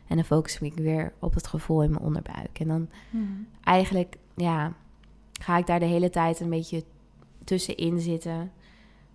En 0.08 0.15
dan 0.15 0.25
focus 0.25 0.60
ik 0.60 0.74
weer 0.74 1.13
op 1.20 1.34
het 1.34 1.48
gevoel 1.48 1.84
in 1.84 1.89
mijn 1.89 2.03
onderbuik. 2.03 2.60
En 2.60 2.68
dan 2.68 2.89
Hmm. 3.10 3.48
eigenlijk, 3.63 4.15
ja, 4.36 4.74
ga 5.41 5.58
ik 5.58 5.68
daar 5.68 5.79
de 5.79 5.86
hele 5.86 6.10
tijd 6.10 6.39
een 6.39 6.50
beetje 6.50 6.84
tussenin 7.44 8.00
zitten. 8.00 8.51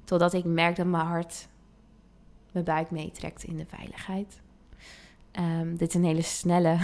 Totdat 0.05 0.33
ik 0.33 0.45
merk 0.45 0.77
dat 0.77 0.87
mijn 0.87 1.07
hart 1.07 1.49
mijn 2.53 2.65
buik 2.65 2.91
meetrekt 2.91 3.45
in 3.45 3.57
de 3.57 3.67
veiligheid. 3.67 4.41
Ehm, 5.31 5.77
dit 5.77 5.89
is 5.89 5.95
een 5.95 6.05
hele 6.05 6.23
snelle, 6.23 6.79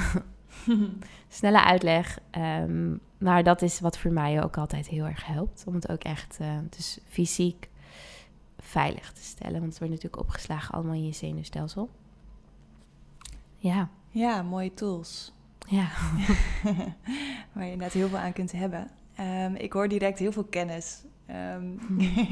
snelle 1.28 1.64
uitleg. 1.64 2.18
ehm, 2.30 2.96
maar 3.18 3.42
dat 3.44 3.62
is 3.62 3.80
wat 3.80 3.98
voor 3.98 4.10
mij 4.12 4.42
ook 4.42 4.56
altijd 4.58 4.88
heel 4.88 5.04
erg 5.04 5.26
helpt. 5.26 5.64
Om 5.66 5.74
het 5.74 5.88
ook 5.90 6.02
echt 6.02 6.36
eh, 6.40 6.58
dus 6.76 6.98
fysiek 7.08 7.68
veilig 8.58 9.12
te 9.12 9.22
stellen. 9.22 9.52
Want 9.60 9.64
het 9.66 9.78
wordt 9.78 9.94
natuurlijk 9.94 10.22
opgeslagen 10.22 10.74
allemaal 10.74 10.94
in 10.94 11.06
je 11.06 11.12
zenuwstelsel. 11.12 11.90
Ja, 13.56 13.88
Ja, 14.10 14.42
mooie 14.42 14.74
tools. 14.74 15.32
ja. 15.68 15.88
Waar 17.52 17.64
je 17.64 17.70
inderdaad 17.70 17.92
heel 17.92 18.08
veel 18.08 18.18
aan 18.18 18.32
kunt 18.32 18.52
hebben. 18.52 18.90
Ehm, 19.14 19.54
ik 19.54 19.72
hoor 19.72 19.88
direct 19.88 20.18
heel 20.18 20.32
veel 20.32 20.44
kennis 20.44 21.02
ehm, 21.26 21.64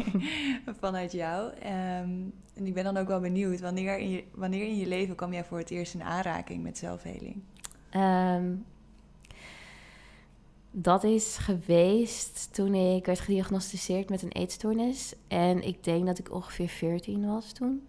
vanuit 0.81 1.13
jou. 1.13 1.53
En 1.59 2.33
ik 2.55 2.75
ben 2.75 2.85
dan 2.85 2.97
ook 2.97 3.09
wel 3.09 3.21
benieuwd, 3.21 3.61
wanneer 3.61 3.99
in, 3.99 4.11
je, 4.11 4.25
wanneer 4.35 4.63
in 4.67 4.77
je 4.77 4.87
leven 4.87 5.15
kwam 5.15 5.33
jij 5.33 5.45
voor 5.45 5.59
het 5.59 5.71
eerst 5.71 5.95
in 5.95 6.03
aanraking 6.03 6.63
met 6.63 6.79
zelfheling? 6.79 7.43
Ehm, 7.90 8.54
dat 10.71 11.04
is 11.04 11.37
geweest 11.37 12.54
toen 12.54 12.75
ik 12.75 13.07
werd 13.07 13.21
gediagnosticeerd 13.21 14.09
met 14.11 14.23
een 14.23 14.33
eetstoornis. 14.33 15.14
En 15.28 15.62
ik 15.62 15.85
denk 15.85 16.07
dat 16.07 16.18
ik 16.18 16.33
ongeveer 16.33 16.68
14 16.68 17.26
was 17.26 17.52
toen. 17.52 17.87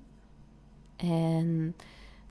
En 0.96 1.76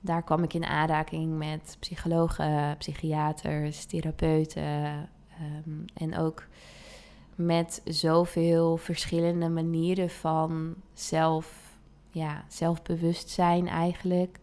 daar 0.01 0.23
kwam 0.23 0.43
ik 0.43 0.53
in 0.53 0.65
aanraking 0.65 1.37
met 1.37 1.77
psychologen, 1.79 2.77
psychiaters, 2.77 3.85
therapeuten. 3.85 4.63
ehm, 5.39 5.85
en 5.93 6.17
ook 6.17 6.47
met 7.35 7.81
zoveel 7.85 8.77
verschillende 8.77 9.49
manieren 9.49 10.09
van 10.09 10.75
zelf, 10.93 11.77
ja, 12.11 12.45
zelfbewustzijn 12.47 13.67
eigenlijk. 13.67 14.39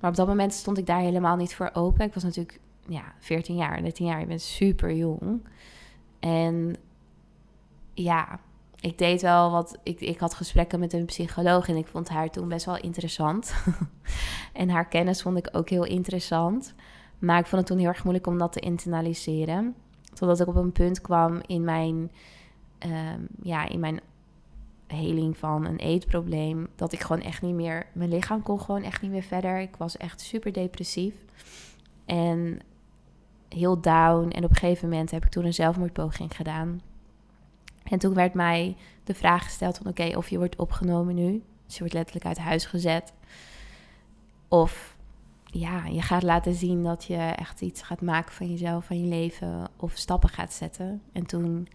Maar 0.00 0.10
op 0.10 0.16
dat 0.16 0.26
moment 0.26 0.52
stond 0.52 0.78
ik 0.78 0.86
daar 0.86 1.00
helemaal 1.00 1.36
niet 1.36 1.54
voor 1.54 1.70
open. 1.72 2.06
Ik 2.06 2.14
was 2.14 2.22
natuurlijk 2.22 2.60
ja, 2.86 3.12
14 3.18 3.56
jaar, 3.56 3.82
13 3.82 4.06
jaar. 4.06 4.20
Je 4.20 4.26
bent 4.26 4.40
super 4.40 4.94
jong. 4.94 5.48
En 6.20 6.76
ja, 7.94 8.40
ik 8.80 8.98
deed 8.98 9.22
wel 9.22 9.50
wat. 9.50 9.78
Ik, 9.82 10.00
ik 10.00 10.18
had 10.18 10.34
gesprekken 10.34 10.80
met 10.80 10.92
een 10.92 11.04
psycholoog 11.04 11.68
en 11.68 11.76
ik 11.76 11.86
vond 11.86 12.08
haar 12.08 12.30
toen 12.30 12.48
best 12.48 12.66
wel 12.66 12.76
interessant. 12.76 13.54
en 14.52 14.68
haar 14.68 14.88
kennis 14.88 15.22
vond 15.22 15.36
ik 15.36 15.48
ook 15.52 15.68
heel 15.68 15.84
interessant. 15.84 16.74
Maar 17.18 17.38
ik 17.38 17.46
vond 17.46 17.60
het 17.60 17.70
toen 17.70 17.78
heel 17.78 17.88
erg 17.88 18.02
moeilijk 18.04 18.26
om 18.26 18.38
dat 18.38 18.52
te 18.52 18.60
internaliseren. 18.60 19.74
Totdat 20.14 20.40
ik 20.40 20.46
op 20.46 20.54
een 20.54 20.72
punt 20.72 21.00
kwam 21.00 21.40
in 21.46 21.64
mijn, 21.64 22.10
ehm, 22.78 23.20
ja, 23.42 23.68
in 23.68 23.80
mijn 23.80 24.00
heling 24.90 25.36
van 25.36 25.64
een 25.66 25.76
eetprobleem. 25.78 26.68
Dat 26.76 26.92
ik 26.92 27.00
gewoon 27.00 27.22
echt 27.22 27.42
niet 27.42 27.54
meer. 27.54 27.86
Mijn 27.92 28.10
lichaam 28.10 28.42
kon 28.42 28.60
gewoon 28.60 28.82
echt 28.82 29.02
niet 29.02 29.10
meer 29.10 29.22
verder. 29.22 29.58
Ik 29.58 29.76
was 29.76 29.96
echt 29.96 30.20
super 30.20 30.52
depressief. 30.52 31.14
En 32.04 32.60
heel 33.48 33.80
down. 33.80 34.28
En 34.30 34.44
op 34.44 34.50
een 34.50 34.56
gegeven 34.56 34.88
moment 34.88 35.10
heb 35.10 35.24
ik 35.24 35.30
toen 35.30 35.44
een 35.44 35.54
zelfmoordpoging 35.54 36.36
gedaan. 36.36 36.80
En 37.82 37.98
toen 37.98 38.14
werd 38.14 38.34
mij 38.34 38.76
de 39.04 39.14
vraag 39.14 39.44
gesteld 39.44 39.76
van 39.76 39.86
oké, 39.86 40.16
of 40.16 40.28
je 40.28 40.38
wordt 40.38 40.56
opgenomen 40.56 41.14
nu. 41.14 41.42
Dus 41.64 41.74
je 41.74 41.80
wordt 41.80 41.94
letterlijk 41.94 42.26
uit 42.26 42.38
huis 42.38 42.66
gezet. 42.66 43.12
Of 44.48 44.96
ja, 45.44 45.86
je 45.86 46.02
gaat 46.02 46.22
laten 46.22 46.54
zien 46.54 46.82
dat 46.82 47.04
je 47.04 47.16
echt 47.16 47.60
iets 47.60 47.82
gaat 47.82 48.00
maken 48.00 48.32
van 48.32 48.50
jezelf, 48.50 48.84
van 48.84 49.00
je 49.00 49.08
leven. 49.08 49.68
Of 49.76 49.92
stappen 49.96 50.28
gaat 50.28 50.52
zetten. 50.52 51.02
En 51.12 51.26
toen, 51.26 51.68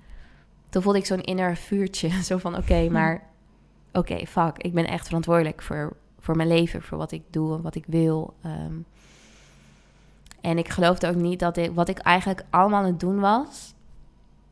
toen 0.75 0.83
voelde 0.83 0.99
ik 0.99 1.05
zo'n 1.05 1.21
inner 1.21 1.57
vuurtje. 1.57 2.09
Zo 2.23 2.37
van 2.37 2.57
oké, 2.57 2.89
maar 2.89 3.23
oké, 3.93 4.25
fuck. 4.25 4.57
Ik 4.57 4.73
ben 4.73 4.87
echt 4.87 5.05
verantwoordelijk 5.05 5.61
voor, 5.61 5.95
voor 6.19 6.35
mijn 6.35 6.47
leven, 6.47 6.81
voor 6.81 6.97
wat 6.97 7.11
ik 7.11 7.21
doe 7.29 7.55
en 7.55 7.61
wat 7.61 7.75
ik 7.75 7.83
wil. 7.87 8.33
Ehm, 8.41 8.73
en 10.41 10.57
ik 10.57 10.69
geloofde 10.69 11.07
ook 11.07 11.15
niet 11.15 11.39
dat 11.39 11.57
ik, 11.57 11.71
wat 11.71 11.89
ik 11.89 11.97
eigenlijk 11.97 12.45
allemaal 12.49 12.79
aan 12.79 12.85
het 12.85 12.99
doen 12.99 13.19
was. 13.19 13.73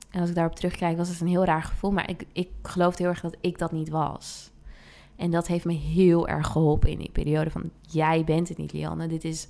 En 0.09 0.19
als 0.19 0.29
ik 0.29 0.35
daarop 0.35 0.55
terugkijk, 0.55 0.97
was 0.97 1.09
het 1.09 1.21
een 1.21 1.27
heel 1.27 1.45
raar 1.45 1.63
gevoel. 1.63 1.91
Maar 1.91 2.09
ik, 2.09 2.25
ik 2.33 2.49
geloofde 2.61 3.03
heel 3.03 3.11
erg 3.11 3.21
dat 3.21 3.37
ik 3.41 3.57
dat 3.57 3.71
niet 3.71 3.89
was. 3.89 4.51
En 5.15 5.31
dat 5.31 5.47
heeft 5.47 5.65
me 5.65 5.73
heel 5.73 6.27
erg 6.27 6.47
geholpen 6.47 6.89
in 6.89 6.97
die 6.97 7.11
periode 7.11 7.49
van... 7.49 7.71
jij 7.81 8.23
bent 8.23 8.49
het 8.49 8.57
niet, 8.57 8.73
Lianne. 8.73 9.07
Dit 9.07 9.23
is 9.23 9.47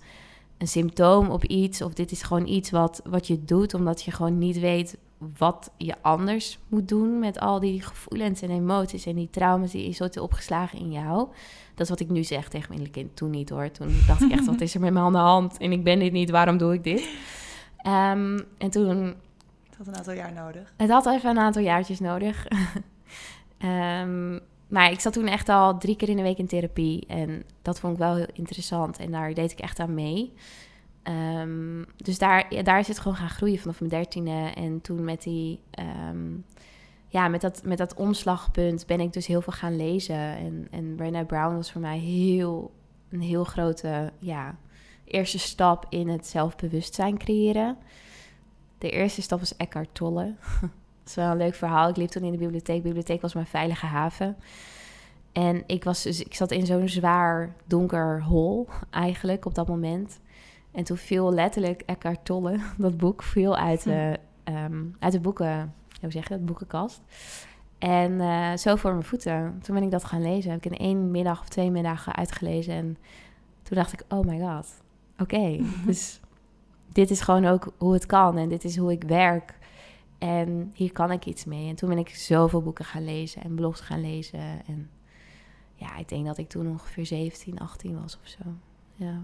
een 0.57 0.67
symptoom 0.67 1.29
op 1.29 1.43
iets. 1.43 1.81
Of 1.81 1.93
dit 1.93 2.11
is 2.11 2.21
gewoon 2.21 2.47
iets 2.47 2.69
wat, 2.69 3.01
wat 3.03 3.27
je 3.27 3.45
doet... 3.45 3.73
omdat 3.73 4.03
je 4.03 4.11
gewoon 4.11 4.37
niet 4.37 4.59
weet 4.59 4.97
wat 5.37 5.71
je 5.77 5.95
anders 6.01 6.59
moet 6.67 6.87
doen... 6.87 7.19
met 7.19 7.39
al 7.39 7.59
die 7.59 7.81
gevoelens 7.81 8.41
en 8.41 8.49
emoties 8.49 9.05
en 9.05 9.15
die 9.15 9.29
trauma's... 9.29 9.71
die 9.71 9.85
je 9.85 9.93
soort 9.93 10.17
opgeslagen 10.17 10.79
in 10.79 10.91
jou. 10.91 11.27
Dat 11.69 11.83
is 11.83 11.89
wat 11.89 11.99
ik 11.99 12.09
nu 12.09 12.23
zeg 12.23 12.47
tegen 12.49 12.75
mijn 12.75 12.91
kind. 12.91 13.15
Toen 13.15 13.29
niet 13.29 13.49
hoor. 13.49 13.71
Toen 13.71 13.95
dacht 14.07 14.21
ik 14.21 14.31
echt, 14.31 14.45
wat 14.51 14.61
is 14.61 14.73
er 14.73 14.79
met 14.79 14.93
me 14.93 14.99
aan 14.99 15.11
de 15.11 15.17
hand? 15.17 15.57
En 15.57 15.71
ik 15.71 15.83
ben 15.83 15.99
dit 15.99 16.11
niet, 16.11 16.29
waarom 16.29 16.57
doe 16.57 16.73
ik 16.73 16.83
dit? 16.83 17.09
Ehm, 17.77 18.39
en 18.57 18.69
toen 18.69 19.15
Het 19.69 19.77
had 19.77 19.87
een 19.87 19.95
aantal 19.95 20.13
jaar 20.13 20.33
nodig. 20.33 20.73
het 20.77 20.89
had 20.89 21.05
even 21.05 21.29
een 21.29 21.39
aantal 21.39 21.61
jaartjes 21.61 21.99
nodig. 21.99 22.45
Ehm, 23.57 24.39
maar 24.67 24.91
ik 24.91 24.99
zat 24.99 25.13
toen 25.13 25.27
echt 25.27 25.49
al 25.49 25.77
drie 25.77 25.95
keer 25.95 26.09
in 26.09 26.17
de 26.17 26.21
week 26.21 26.37
in 26.37 26.47
therapie. 26.47 27.05
En 27.07 27.43
dat 27.61 27.79
vond 27.79 27.93
ik 27.93 27.99
wel 27.99 28.15
heel 28.15 28.27
interessant. 28.33 28.97
En 28.97 29.11
daar 29.11 29.33
deed 29.33 29.51
ik 29.51 29.59
echt 29.59 29.79
aan 29.79 29.93
mee. 29.93 30.33
Ehm, 31.03 31.83
dus 31.95 32.17
daar, 32.17 32.63
daar 32.63 32.79
is 32.79 32.87
het 32.87 32.99
gewoon 32.99 33.17
gaan 33.17 33.29
groeien 33.29 33.59
vanaf 33.59 33.79
mijn 33.79 33.91
dertiende. 33.91 34.51
En 34.55 34.81
toen 34.81 35.03
met 35.03 35.23
die... 35.23 35.59
ehm, 35.71 36.31
ja, 37.07 37.27
met 37.27 37.41
dat, 37.41 37.61
met 37.63 37.77
dat 37.77 37.93
omslagpunt 37.93 38.85
ben 38.85 38.99
ik 38.99 39.13
dus 39.13 39.27
heel 39.27 39.41
veel 39.41 39.53
gaan 39.53 39.75
lezen. 39.75 40.15
En, 40.15 40.67
en 40.71 40.95
Brené 40.95 41.25
Brown 41.25 41.55
was 41.55 41.71
voor 41.71 41.81
mij 41.81 41.97
heel, 41.99 42.71
een 43.09 43.21
heel 43.21 43.43
grote 43.43 44.11
ja, 44.19 44.57
eerste 45.05 45.39
stap 45.39 45.85
in 45.89 46.07
het 46.07 46.27
zelfbewustzijn 46.27 47.17
creëren. 47.17 47.77
De 48.77 48.89
eerste 48.89 49.21
stap 49.21 49.39
was 49.39 49.57
Eckhart 49.57 49.89
Tolle. 49.91 50.35
Dat 50.61 51.11
is 51.11 51.15
wel 51.15 51.31
een 51.31 51.37
leuk 51.37 51.55
verhaal. 51.55 51.89
Ik 51.89 51.97
liep 51.97 52.09
toen 52.09 52.23
in 52.23 52.31
de 52.31 52.37
bibliotheek. 52.37 52.77
De 52.77 52.83
bibliotheek 52.83 53.21
was 53.21 53.33
mijn 53.33 53.45
veilige 53.45 53.85
haven. 53.85 54.37
En 55.31 55.63
ik, 55.67 55.83
was 55.83 56.03
dus, 56.03 56.23
ik 56.23 56.35
zat 56.35 56.51
in 56.51 56.65
zo'n 56.65 56.89
zwaar 56.89 57.55
donker 57.65 58.23
hol 58.23 58.67
eigenlijk 58.89 59.45
op 59.45 59.55
dat 59.55 59.67
moment. 59.67 60.19
En 60.73 60.83
toen 60.83 60.97
viel 60.97 61.33
letterlijk 61.33 61.81
Eckhart 61.85 62.25
Tolle, 62.25 62.59
dat 62.77 62.97
boek, 62.97 63.23
viel 63.23 63.57
uit 63.57 63.83
de, 63.83 64.19
ehm, 64.43 64.85
uit 64.99 65.11
de 65.11 65.19
boeken, 65.19 65.73
hoe 66.01 66.11
zeg 66.11 66.27
je 66.27 66.29
dat, 66.29 66.45
boekenkast. 66.45 67.01
En 67.77 68.21
eh, 68.21 68.57
zo 68.57 68.75
voor 68.75 68.91
mijn 68.91 69.03
voeten. 69.03 69.59
Toen 69.61 69.75
ben 69.75 69.83
ik 69.83 69.91
dat 69.91 70.03
gaan 70.03 70.21
lezen. 70.21 70.51
Heb 70.51 70.65
ik 70.65 70.71
in 70.71 70.77
één 70.77 71.11
middag 71.11 71.41
of 71.41 71.49
twee 71.49 71.71
middagen 71.71 72.15
uitgelezen. 72.15 72.73
En 72.73 72.97
toen 73.63 73.77
dacht 73.77 73.93
ik, 73.93 74.03
oh 74.07 74.25
my 74.25 74.39
god, 74.39 74.81
oké. 75.17 75.59
dus 75.85 76.19
dit 76.91 77.09
is 77.09 77.21
gewoon 77.21 77.45
ook 77.45 77.73
hoe 77.77 77.93
het 77.93 78.05
kan. 78.05 78.37
En 78.37 78.49
dit 78.49 78.63
is 78.63 78.77
hoe 78.77 78.91
ik 78.91 79.03
werk. 79.03 79.57
En 80.17 80.71
hier 80.73 80.91
kan 80.91 81.11
ik 81.11 81.25
iets 81.25 81.45
mee. 81.45 81.69
En 81.69 81.75
toen 81.75 81.89
ben 81.89 81.97
ik 81.97 82.09
zoveel 82.09 82.61
boeken 82.61 82.85
gaan 82.85 83.03
lezen 83.03 83.43
en 83.43 83.55
blogs 83.55 83.81
gaan 83.81 84.01
lezen. 84.01 84.65
En 84.65 84.89
ja, 85.75 85.97
ik 85.97 86.09
denk 86.09 86.25
dat 86.25 86.37
ik 86.37 86.49
toen 86.49 86.69
ongeveer 86.69 87.05
17, 87.05 87.59
18 87.59 88.01
was 88.01 88.17
of 88.21 88.27
zo. 88.27 88.43
Ja, 88.95 89.21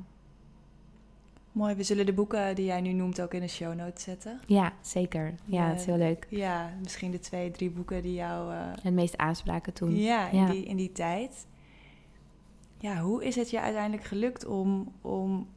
Mooi, 1.60 1.76
we 1.76 1.84
zullen 1.84 2.06
de 2.06 2.14
boeken 2.14 2.56
die 2.56 2.66
jij 2.66 2.82
nu 2.82 2.92
noemt 2.94 3.22
ook 3.22 3.34
in 3.34 3.42
de 3.42 3.48
show 3.48 3.76
notes 3.76 4.04
zetten. 4.04 4.40
ja 4.46 4.74
zeker. 4.82 5.24
Ja, 5.46 5.64
Ja, 5.64 5.70
het 5.70 5.80
is 5.80 5.86
heel 5.86 5.98
leuk. 5.98 6.28
Ja, 6.30 6.74
misschien 6.82 7.12
de 7.12 7.20
twee, 7.20 7.52
drie 7.52 7.70
boeken 7.70 8.02
die 8.02 8.14
jou... 8.14 8.54
eh, 8.54 8.60
Het 8.82 8.94
meest 8.94 9.18
aanspraken 9.18 9.74
toen. 9.74 9.96
Ja, 9.96 10.30
in, 10.30 10.38
Ja. 10.40 10.52
Die, 10.52 10.64
in 10.66 10.76
die 10.78 10.92
tijd. 10.92 11.46
Ja, 12.78 13.00
hoe 13.02 13.24
is 13.26 13.36
het 13.36 13.50
je 13.50 13.62
uiteindelijk 13.62 14.04
gelukt 14.08 14.46
om, 14.46 14.92
om 15.02 15.48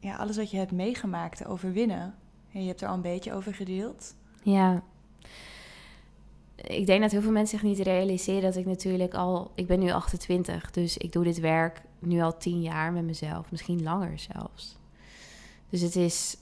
ja, 0.00 0.16
alles 0.16 0.36
wat 0.36 0.50
je 0.50 0.56
hebt 0.56 0.72
meegemaakt 0.72 1.36
te 1.36 1.46
overwinnen? 1.46 2.14
En 2.52 2.60
je 2.60 2.68
hebt 2.68 2.80
er 2.80 2.88
al 2.88 2.94
een 2.94 3.00
beetje 3.02 3.32
over 3.32 3.54
gedeeld. 3.54 4.14
Ja. 4.42 4.82
Ik 6.56 6.86
denk 6.86 7.00
dat 7.02 7.10
heel 7.10 7.22
veel 7.22 7.30
mensen 7.30 7.58
zich 7.58 7.68
niet 7.68 7.78
realiseren 7.78 8.42
dat 8.42 8.56
ik 8.56 8.66
natuurlijk 8.66 9.14
al... 9.14 9.50
Ik 9.54 9.66
ben 9.66 9.78
nu 9.78 9.90
28, 9.90 10.70
dus 10.70 10.96
ik 10.96 11.12
doe 11.12 11.24
dit 11.24 11.40
werk 11.40 11.82
nu 11.98 12.20
al 12.20 12.36
10 12.36 12.62
jaar 12.62 12.92
met 12.92 13.04
mezelf. 13.04 13.50
Misschien 13.50 13.82
langer 13.82 14.18
zelfs. 14.18 14.80
Dus 15.72 15.80
het 15.80 15.96
is... 15.96 16.36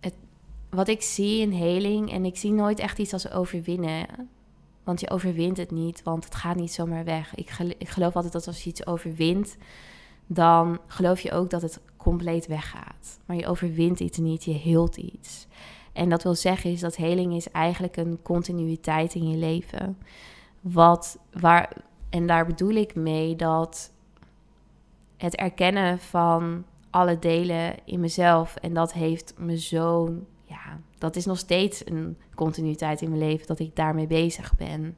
Het, 0.00 0.14
wat 0.70 0.88
ik 0.88 1.02
zie 1.02 1.40
in 1.40 1.52
heling... 1.52 2.12
En 2.12 2.24
ik 2.24 2.36
zie 2.36 2.52
nooit 2.52 2.78
echt 2.78 2.98
iets 2.98 3.12
als 3.12 3.30
overwinnen. 3.30 4.06
Want 4.84 5.00
je 5.00 5.10
overwint 5.10 5.56
het 5.56 5.70
niet, 5.70 6.02
want 6.02 6.24
het 6.24 6.34
gaat 6.34 6.56
niet 6.56 6.72
zomaar 6.72 7.04
weg. 7.04 7.34
Ik, 7.34 7.50
gel- 7.50 7.74
ik 7.78 7.88
geloof 7.88 8.14
altijd 8.16 8.32
dat 8.32 8.46
als 8.46 8.64
je 8.64 8.70
iets 8.70 8.86
overwint... 8.86 9.56
dan 10.26 10.78
geloof 10.86 11.20
je 11.20 11.32
ook 11.32 11.50
dat 11.50 11.62
het 11.62 11.80
compleet 11.96 12.46
weggaat. 12.46 13.18
Maar 13.26 13.36
je 13.36 13.46
overwint 13.46 14.00
iets 14.00 14.18
niet, 14.18 14.44
je 14.44 14.52
heelt 14.52 14.96
iets. 14.96 15.46
En 15.92 16.08
dat 16.08 16.22
wil 16.22 16.34
zeggen 16.34 16.70
is 16.70 16.80
dat 16.80 16.96
heling 16.96 17.34
is 17.34 17.50
eigenlijk 17.50 17.96
een 17.96 18.18
continuïteit 18.22 19.14
in 19.14 19.28
je 19.30 19.36
leven. 19.36 19.98
wat, 20.60 21.18
waar, 21.40 21.72
en 22.10 22.26
daar 22.26 22.46
bedoel 22.46 22.74
ik 22.74 22.94
mee 22.94 23.36
dat 23.36 23.92
het 25.16 25.36
erkennen 25.36 25.98
van 25.98 26.64
alle 26.90 27.18
delen 27.18 27.74
in 27.84 28.00
mezelf, 28.00 28.56
en 28.56 28.74
dat 28.74 28.92
heeft 28.92 29.34
me 29.38 29.58
zo, 29.58 30.14
ja, 30.44 30.80
dat 30.98 31.16
is 31.16 31.26
nog 31.26 31.38
steeds 31.38 31.86
een 31.86 32.16
continuïteit 32.34 33.00
in 33.00 33.08
mijn 33.08 33.20
leven 33.20 33.46
dat 33.46 33.58
ik 33.58 33.76
daarmee 33.76 34.06
bezig 34.06 34.56
ben. 34.56 34.96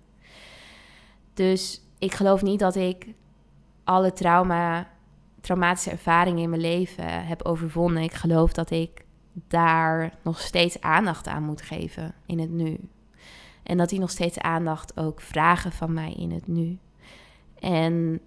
Dus 1.35 1.83
ik 1.99 2.15
geloof 2.15 2.43
niet 2.43 2.59
dat 2.59 2.75
ik 2.75 3.07
alle 3.85 4.13
trauma, 4.13 4.91
traumatische 5.41 5.91
ervaringen 5.91 6.43
in 6.43 6.51
mijn 6.51 6.63
leven 6.63 7.27
heb 7.27 7.45
overwonnen. 7.45 8.03
Ik 8.03 8.15
geloof 8.15 8.53
dat 8.53 8.71
ik 8.71 9.05
daar 9.33 10.15
nog 10.23 10.41
steeds 10.41 10.81
aandacht 10.81 11.29
aan 11.29 11.43
moet 11.43 11.63
geven 11.63 12.15
in 12.27 12.39
het 12.39 12.51
nu. 12.51 12.79
En 13.63 13.77
dat 13.77 13.89
die 13.89 13.99
nog 14.01 14.11
steeds 14.11 14.39
aandacht 14.39 14.97
ook 14.97 15.21
vragen 15.21 15.73
van 15.73 15.93
mij 15.93 16.13
in 16.13 16.31
het 16.31 16.47
nu. 16.47 16.79
En 17.59 18.21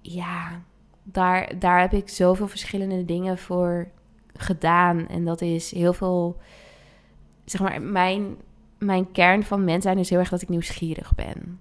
ja, 0.00 0.62
daar, 1.04 1.58
daar 1.58 1.80
heb 1.80 1.92
ik 1.92 2.08
zoveel 2.08 2.48
verschillende 2.48 3.04
dingen 3.04 3.38
voor 3.38 3.88
gedaan. 4.36 5.08
En 5.08 5.24
dat 5.24 5.40
is 5.40 5.70
heel 5.70 5.92
veel, 5.92 6.36
zeg 7.44 7.60
maar, 7.60 7.82
mijn, 7.82 8.36
mijn 8.78 9.12
kern 9.12 9.42
van 9.42 9.64
mens 9.64 9.82
zijn 9.82 9.98
is 9.98 10.10
heel 10.10 10.18
erg 10.18 10.28
dat 10.28 10.42
ik 10.42 10.48
nieuwsgierig 10.48 11.14
ben. 11.14 11.60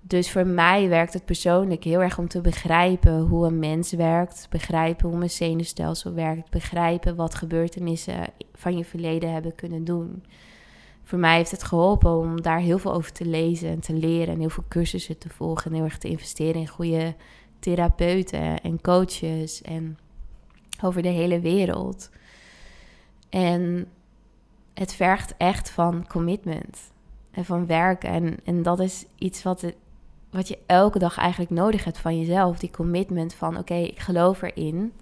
Dus 0.00 0.30
voor 0.30 0.46
mij 0.46 0.88
werkt 0.88 1.12
het 1.12 1.24
persoonlijk 1.24 1.84
heel 1.84 2.02
erg 2.02 2.18
om 2.18 2.28
te 2.28 2.40
begrijpen 2.40 3.20
hoe 3.20 3.46
een 3.46 3.58
mens 3.58 3.92
werkt, 3.92 4.46
begrijpen 4.50 5.08
hoe 5.08 5.18
mijn 5.18 5.30
zenuwstelsel 5.30 6.12
werkt, 6.12 6.50
begrijpen 6.50 7.16
wat 7.16 7.34
gebeurtenissen 7.34 8.26
van 8.54 8.76
je 8.76 8.84
verleden 8.84 9.32
hebben 9.32 9.54
kunnen 9.54 9.84
doen. 9.84 10.24
Voor 11.02 11.18
mij 11.18 11.36
heeft 11.36 11.50
het 11.50 11.62
geholpen 11.62 12.16
om 12.16 12.42
daar 12.42 12.58
heel 12.58 12.78
veel 12.78 12.92
over 12.92 13.12
te 13.12 13.24
lezen 13.24 13.68
en 13.68 13.80
te 13.80 13.92
leren 13.92 14.34
en 14.34 14.40
heel 14.40 14.50
veel 14.50 14.64
cursussen 14.68 15.18
te 15.18 15.28
volgen 15.28 15.70
en 15.70 15.76
heel 15.76 15.84
erg 15.84 15.98
te 15.98 16.08
investeren 16.08 16.60
in 16.60 16.68
goede 16.68 17.14
therapeuten 17.66 18.60
en 18.60 18.80
coaches 18.80 19.62
en 19.62 19.98
over 20.82 21.02
de 21.02 21.08
hele 21.08 21.40
wereld. 21.40 22.10
En 23.28 23.88
het 24.74 24.94
vergt 24.94 25.34
echt 25.36 25.70
van 25.70 26.06
commitment 26.06 26.92
en 27.30 27.44
van 27.44 27.66
werken. 27.66 28.10
En, 28.10 28.36
en 28.44 28.62
dat 28.62 28.80
is 28.80 29.06
iets 29.18 29.42
wat, 29.42 29.60
het, 29.60 29.74
wat 30.30 30.48
je 30.48 30.58
elke 30.66 30.98
dag 30.98 31.18
eigenlijk 31.18 31.50
nodig 31.50 31.84
hebt 31.84 31.98
van 31.98 32.18
jezelf. 32.18 32.58
Die 32.58 32.70
commitment 32.70 33.34
van 33.34 33.58
oké, 33.58 33.74
ik 33.74 33.98
geloof 33.98 34.42
erin 34.42 34.92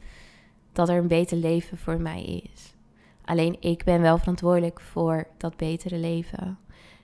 dat 0.73 0.88
er 0.88 0.97
een 0.97 1.09
beter 1.09 1.37
leven 1.37 1.78
voor 1.78 2.00
mij 2.00 2.25
is. 2.52 2.75
Alleen 3.25 3.56
ik 3.61 3.85
ben 3.85 4.00
wel 4.00 4.18
verantwoordelijk 4.18 4.80
voor 4.80 5.26
dat 5.37 5.56
betere 5.56 5.97
leven. 5.97 6.59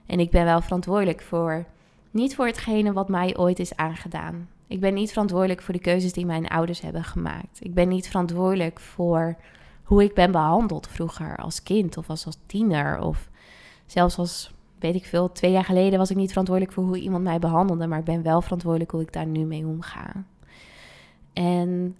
En 0.05 0.19
ik 0.19 0.29
ben 0.29 0.45
wel 0.45 0.61
verantwoordelijk 0.61 1.21
voor, 1.21 1.65
niet 2.11 2.35
voor 2.35 2.45
hetgene 2.45 2.93
wat 2.93 3.09
mij 3.09 3.37
ooit 3.37 3.59
is 3.59 3.75
aangedaan. 3.75 4.49
Ik 4.71 4.79
ben 4.79 4.93
niet 4.93 5.09
verantwoordelijk 5.09 5.61
voor 5.61 5.73
de 5.73 5.79
keuzes 5.79 6.13
die 6.13 6.25
mijn 6.25 6.47
ouders 6.47 6.81
hebben 6.81 7.03
gemaakt. 7.03 7.59
Ik 7.59 7.73
ben 7.73 7.87
niet 7.87 8.07
verantwoordelijk 8.07 8.79
voor 8.79 9.35
hoe 9.83 10.03
ik 10.03 10.13
ben 10.13 10.31
behandeld 10.31 10.87
vroeger 10.87 11.37
als 11.37 11.63
kind 11.63 11.97
of 11.97 12.09
als, 12.09 12.25
als 12.25 12.37
tiener. 12.45 13.01
Of 13.01 13.29
zelfs 13.85 14.17
als, 14.17 14.53
weet 14.79 14.95
ik 14.95 15.05
veel, 15.05 15.31
twee 15.31 15.51
jaar 15.51 15.63
geleden 15.63 15.99
was 15.99 16.09
ik 16.09 16.17
niet 16.17 16.29
verantwoordelijk 16.29 16.75
voor 16.75 16.83
hoe 16.83 16.99
iemand 16.99 17.23
mij 17.23 17.39
behandelde. 17.39 17.87
Maar 17.87 17.99
ik 17.99 18.05
ben 18.05 18.23
wel 18.23 18.41
verantwoordelijk 18.41 18.91
hoe 18.91 19.01
ik 19.01 19.13
daar 19.13 19.25
nu 19.25 19.45
mee 19.45 19.65
omga. 19.65 20.23
En 21.33 21.95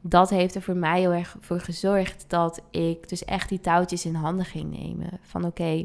dat 0.00 0.30
heeft 0.30 0.54
er 0.54 0.62
voor 0.62 0.76
mij 0.76 1.00
heel 1.00 1.12
erg 1.12 1.36
voor 1.40 1.60
gezorgd 1.60 2.24
dat 2.28 2.62
ik 2.70 3.08
dus 3.08 3.24
echt 3.24 3.48
die 3.48 3.60
touwtjes 3.60 4.04
in 4.04 4.14
handen 4.14 4.44
ging 4.44 4.78
nemen. 4.78 5.18
Van 5.22 5.44
oké, 5.44 5.84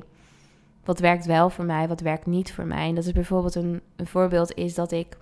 wat 0.84 1.00
werkt 1.00 1.26
wel 1.26 1.50
voor 1.50 1.66
mij, 1.66 1.88
wat 1.88 2.02
werkt 2.02 2.26
niet 2.26 2.54
voor 2.54 2.66
mij. 2.66 2.88
En 2.88 2.96
dat 2.96 3.06
is 3.06 3.12
bijvoorbeeld 3.12 3.56
een, 3.56 3.82
een 3.96 4.08
voorbeeld 4.08 4.54
is 4.54 4.74
dat 4.74 4.92
ik 4.92 5.18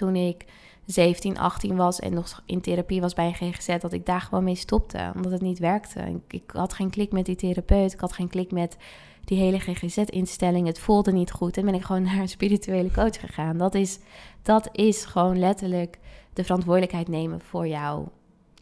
toen 0.00 0.16
ik 0.16 0.44
17, 0.86 1.38
18 1.38 1.76
was 1.76 2.00
en 2.00 2.14
nog 2.14 2.42
in 2.46 2.60
therapie 2.60 3.00
was 3.00 3.14
bij 3.14 3.26
een 3.26 3.34
GGZ, 3.52 3.78
dat 3.80 3.92
ik 3.92 4.06
daar 4.06 4.20
gewoon 4.20 4.44
mee 4.44 4.54
stopte, 4.54 5.12
omdat 5.14 5.32
het 5.32 5.40
niet 5.40 5.58
werkte. 5.58 6.00
Ik, 6.00 6.40
ik 6.40 6.50
had 6.50 6.72
geen 6.72 6.90
klik 6.90 7.12
met 7.12 7.26
die 7.26 7.36
therapeut, 7.36 7.92
ik 7.92 8.00
had 8.00 8.12
geen 8.12 8.28
klik 8.28 8.50
met 8.50 8.76
die 9.24 9.38
hele 9.38 9.58
GGZ-instelling. 9.58 10.66
Het 10.66 10.78
voelde 10.78 11.12
niet 11.12 11.30
goed 11.30 11.56
en 11.56 11.64
ben 11.64 11.74
ik 11.74 11.82
gewoon 11.82 12.02
naar 12.08 12.18
een 12.18 12.28
spirituele 12.28 12.90
coach 12.90 13.20
gegaan. 13.20 13.58
Dat 13.58 13.74
is, 13.74 13.98
dat 14.42 14.68
is 14.72 15.04
gewoon 15.04 15.38
letterlijk 15.38 15.98
de 16.32 16.44
verantwoordelijkheid 16.44 17.08
nemen 17.08 17.40
voor 17.40 17.66
jouw 17.68 18.12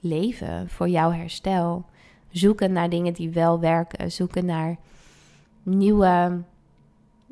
leven, 0.01 0.69
voor 0.69 0.89
jouw 0.89 1.11
herstel. 1.11 1.85
Zoeken 2.31 2.73
naar 2.73 2.91
dingen 2.91 3.13
die 3.13 3.31
wel 3.31 3.61
werken, 3.61 4.13
zoeken 4.13 4.45
naar 4.45 4.77
nieuwe 5.63 6.43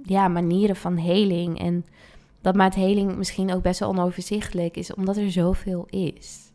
ja, 0.04 0.28
manieren 0.28 0.76
van 0.76 0.96
heling 0.96 1.58
en 1.58 1.84
dat 2.46 2.54
maakt 2.54 2.74
heling 2.74 3.16
misschien 3.16 3.52
ook 3.52 3.62
best 3.62 3.80
wel 3.80 3.88
onoverzichtelijk 3.88 4.76
is, 4.76 4.94
omdat 4.94 5.16
er 5.16 5.30
zoveel 5.30 5.86
is. 5.86 6.52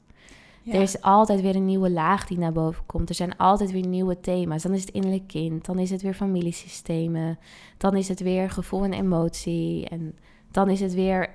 Er 0.66 0.82
is 0.82 1.02
altijd 1.02 1.42
weer 1.42 1.56
een 1.56 1.66
nieuwe 1.66 1.90
laag 1.90 2.28
die 2.28 2.38
naar 2.38 2.52
boven 2.52 2.86
komt. 2.86 3.10
Er 3.10 3.16
zijn 3.16 3.38
altijd 3.38 3.72
weer 3.72 3.88
nieuwe 3.88 4.20
thema's. 4.20 4.64
Dan 4.64 4.74
is 4.74 4.82
het 4.82 4.90
innerlijk 4.90 5.28
kind, 5.28 5.66
dan 5.66 5.80
is 5.80 5.90
het 5.90 6.02
weer 6.02 6.14
familiesystemen, 6.14 7.40
dan 7.78 7.96
is 7.96 8.08
het 8.08 8.20
weer 8.20 8.50
gevoel 8.50 8.84
en 8.84 8.94
emotie 8.94 9.90
en 9.90 10.16
dan 10.52 10.70
is 10.70 10.80
het 10.80 10.94
weer 10.94 11.30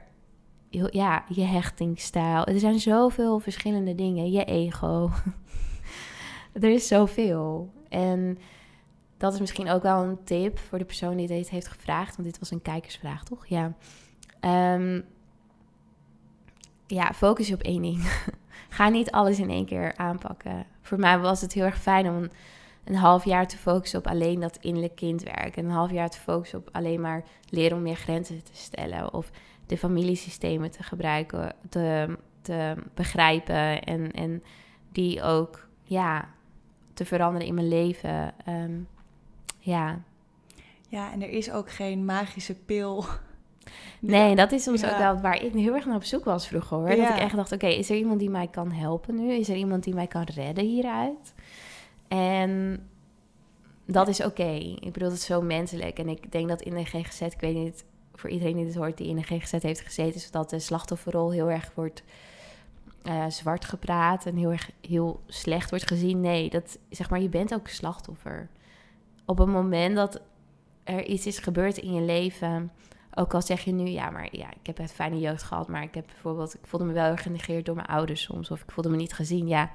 ja, 0.70 1.24
je 1.28 1.44
hechtingsstijl. 1.44 2.44
Er 2.44 2.58
zijn 2.58 2.80
zoveel 2.80 3.38
verschillende 3.38 3.94
dingen. 3.94 4.30
Je 4.30 4.44
ego. 4.44 5.10
er 6.52 6.70
is 6.70 6.86
zoveel. 6.86 7.72
En 7.88 8.38
dat 9.16 9.32
is 9.32 9.40
misschien 9.40 9.70
ook 9.70 9.82
wel 9.82 10.02
een 10.02 10.24
tip 10.24 10.58
voor 10.58 10.78
de 10.78 10.84
persoon 10.84 11.16
die 11.16 11.26
dit 11.26 11.50
heeft 11.50 11.68
gevraagd. 11.68 12.16
Want 12.16 12.28
dit 12.28 12.38
was 12.38 12.50
een 12.50 12.62
kijkersvraag, 12.62 13.24
toch? 13.24 13.46
Ja. 13.46 13.74
Um, 14.46 15.04
ja, 16.86 17.12
focus 17.12 17.48
je 17.48 17.54
op 17.54 17.62
één 17.62 17.82
ding. 17.82 18.02
Ga 18.68 18.88
niet 18.88 19.10
alles 19.10 19.38
in 19.38 19.50
één 19.50 19.66
keer 19.66 19.96
aanpakken. 19.96 20.66
Voor 20.80 20.98
mij 20.98 21.18
was 21.18 21.40
het 21.40 21.52
heel 21.52 21.64
erg 21.64 21.78
fijn 21.78 22.08
om 22.08 22.28
een, 22.84 22.94
half 22.94 23.24
jaar 23.24 23.46
te 23.46 23.56
focussen 23.56 23.98
op 23.98 24.06
alleen 24.06 24.40
dat 24.40 24.58
innerlijk 24.60 24.96
kindwerk. 24.96 25.56
En 25.56 25.64
een 25.64 25.70
half 25.70 25.90
jaar 25.90 26.10
te 26.10 26.18
focussen 26.18 26.58
op 26.58 26.68
alleen 26.72 27.00
maar 27.00 27.24
leren 27.48 27.76
om 27.76 27.82
meer 27.82 27.96
grenzen 27.96 28.42
te 28.42 28.56
stellen. 28.56 29.14
Of 29.14 29.30
de 29.66 29.78
familiesystemen 29.78 30.70
te 30.70 30.82
gebruiken, 30.82 31.54
te, 31.68 32.18
te 32.40 32.74
begrijpen. 32.94 33.82
En, 33.82 34.12
en 34.12 34.42
die 34.92 35.22
ook 35.22 35.68
ja, 35.82 36.28
te 36.94 37.04
veranderen 37.04 37.46
in 37.46 37.54
mijn 37.54 37.68
leven. 37.68 38.34
Um, 38.48 38.88
ja. 39.58 40.00
Ja, 40.88 41.12
en 41.12 41.22
er 41.22 41.30
is 41.30 41.50
ook 41.50 41.70
geen 41.70 42.04
magische 42.04 42.54
pil 42.54 43.04
Nee, 44.00 44.36
dat 44.36 44.52
is 44.52 44.62
soms 44.62 44.84
ook 44.84 44.98
wel 44.98 45.20
waar 45.20 45.42
ik 45.42 45.52
heel 45.52 45.74
erg 45.74 45.86
naar 45.86 45.96
op 45.96 46.04
zoek 46.04 46.24
was 46.24 46.48
vroeger 46.48 46.76
hoor. 46.76 46.88
Dat 46.88 46.98
ik 46.98 47.18
echt 47.18 47.36
dacht, 47.36 47.52
oké, 47.52 47.66
is 47.66 47.90
er 47.90 47.96
iemand 47.96 48.18
die 48.18 48.30
mij 48.30 48.46
kan 48.46 48.72
helpen 48.72 49.14
nu? 49.14 49.32
Is 49.32 49.48
er 49.48 49.56
iemand 49.56 49.84
die 49.84 49.94
mij 49.94 50.06
kan 50.06 50.26
redden 50.34 50.64
hieruit? 50.64 51.34
En 52.08 52.80
dat 53.86 54.08
is 54.08 54.24
oké. 54.24 54.52
Ik 54.80 54.92
bedoel, 54.92 55.08
het 55.08 55.18
is 55.18 55.24
zo 55.24 55.42
menselijk. 55.42 55.98
En 55.98 56.08
ik 56.08 56.32
denk 56.32 56.48
dat 56.48 56.62
in 56.62 56.74
de 56.74 56.84
GGZ, 56.84 57.20
ik 57.20 57.40
weet 57.40 57.54
niet, 57.54 57.84
voor 58.14 58.30
iedereen 58.30 58.56
die 58.56 58.64
dit 58.64 58.74
hoort, 58.74 58.96
die 58.96 59.08
in 59.08 59.16
de 59.16 59.22
GGZ 59.22 59.62
heeft 59.62 59.80
gezeten, 59.80 60.14
is 60.14 60.30
dat 60.30 60.50
de 60.50 60.58
slachtofferrol 60.58 61.30
heel 61.30 61.50
erg 61.50 61.70
wordt 61.74 62.02
uh, 63.04 63.24
zwart 63.28 63.64
gepraat 63.64 64.26
en 64.26 64.36
heel 64.36 64.50
erg 64.50 64.70
heel 64.80 65.20
slecht 65.26 65.70
wordt 65.70 65.86
gezien. 65.86 66.20
Nee, 66.20 66.50
dat 66.50 66.78
zeg 66.90 67.10
maar, 67.10 67.20
je 67.20 67.28
bent 67.28 67.54
ook 67.54 67.68
slachtoffer. 67.68 68.48
Op 69.24 69.38
het 69.38 69.48
moment 69.48 69.96
dat 69.96 70.20
er 70.84 71.04
iets 71.04 71.26
is 71.26 71.38
gebeurd 71.38 71.76
in 71.76 71.92
je 71.92 72.00
leven 72.00 72.70
ook 73.18 73.34
al 73.34 73.42
zeg 73.42 73.60
je 73.60 73.72
nu, 73.72 73.88
ja, 73.88 74.10
maar 74.10 74.28
ja, 74.36 74.50
ik 74.50 74.66
heb 74.66 74.78
een 74.78 74.88
fijne 74.88 75.18
jeugd 75.18 75.42
gehad, 75.42 75.68
maar 75.68 75.82
ik 75.82 75.94
heb 75.94 76.06
bijvoorbeeld, 76.06 76.54
ik 76.54 76.66
voelde 76.66 76.86
me 76.86 76.92
wel 76.92 77.16
genegeerd 77.16 77.66
door 77.66 77.74
mijn 77.74 77.86
ouders 77.86 78.22
soms, 78.22 78.50
of 78.50 78.62
ik 78.62 78.70
voelde 78.70 78.90
me 78.90 78.96
niet 78.96 79.12
gezien, 79.12 79.48
ja, 79.48 79.70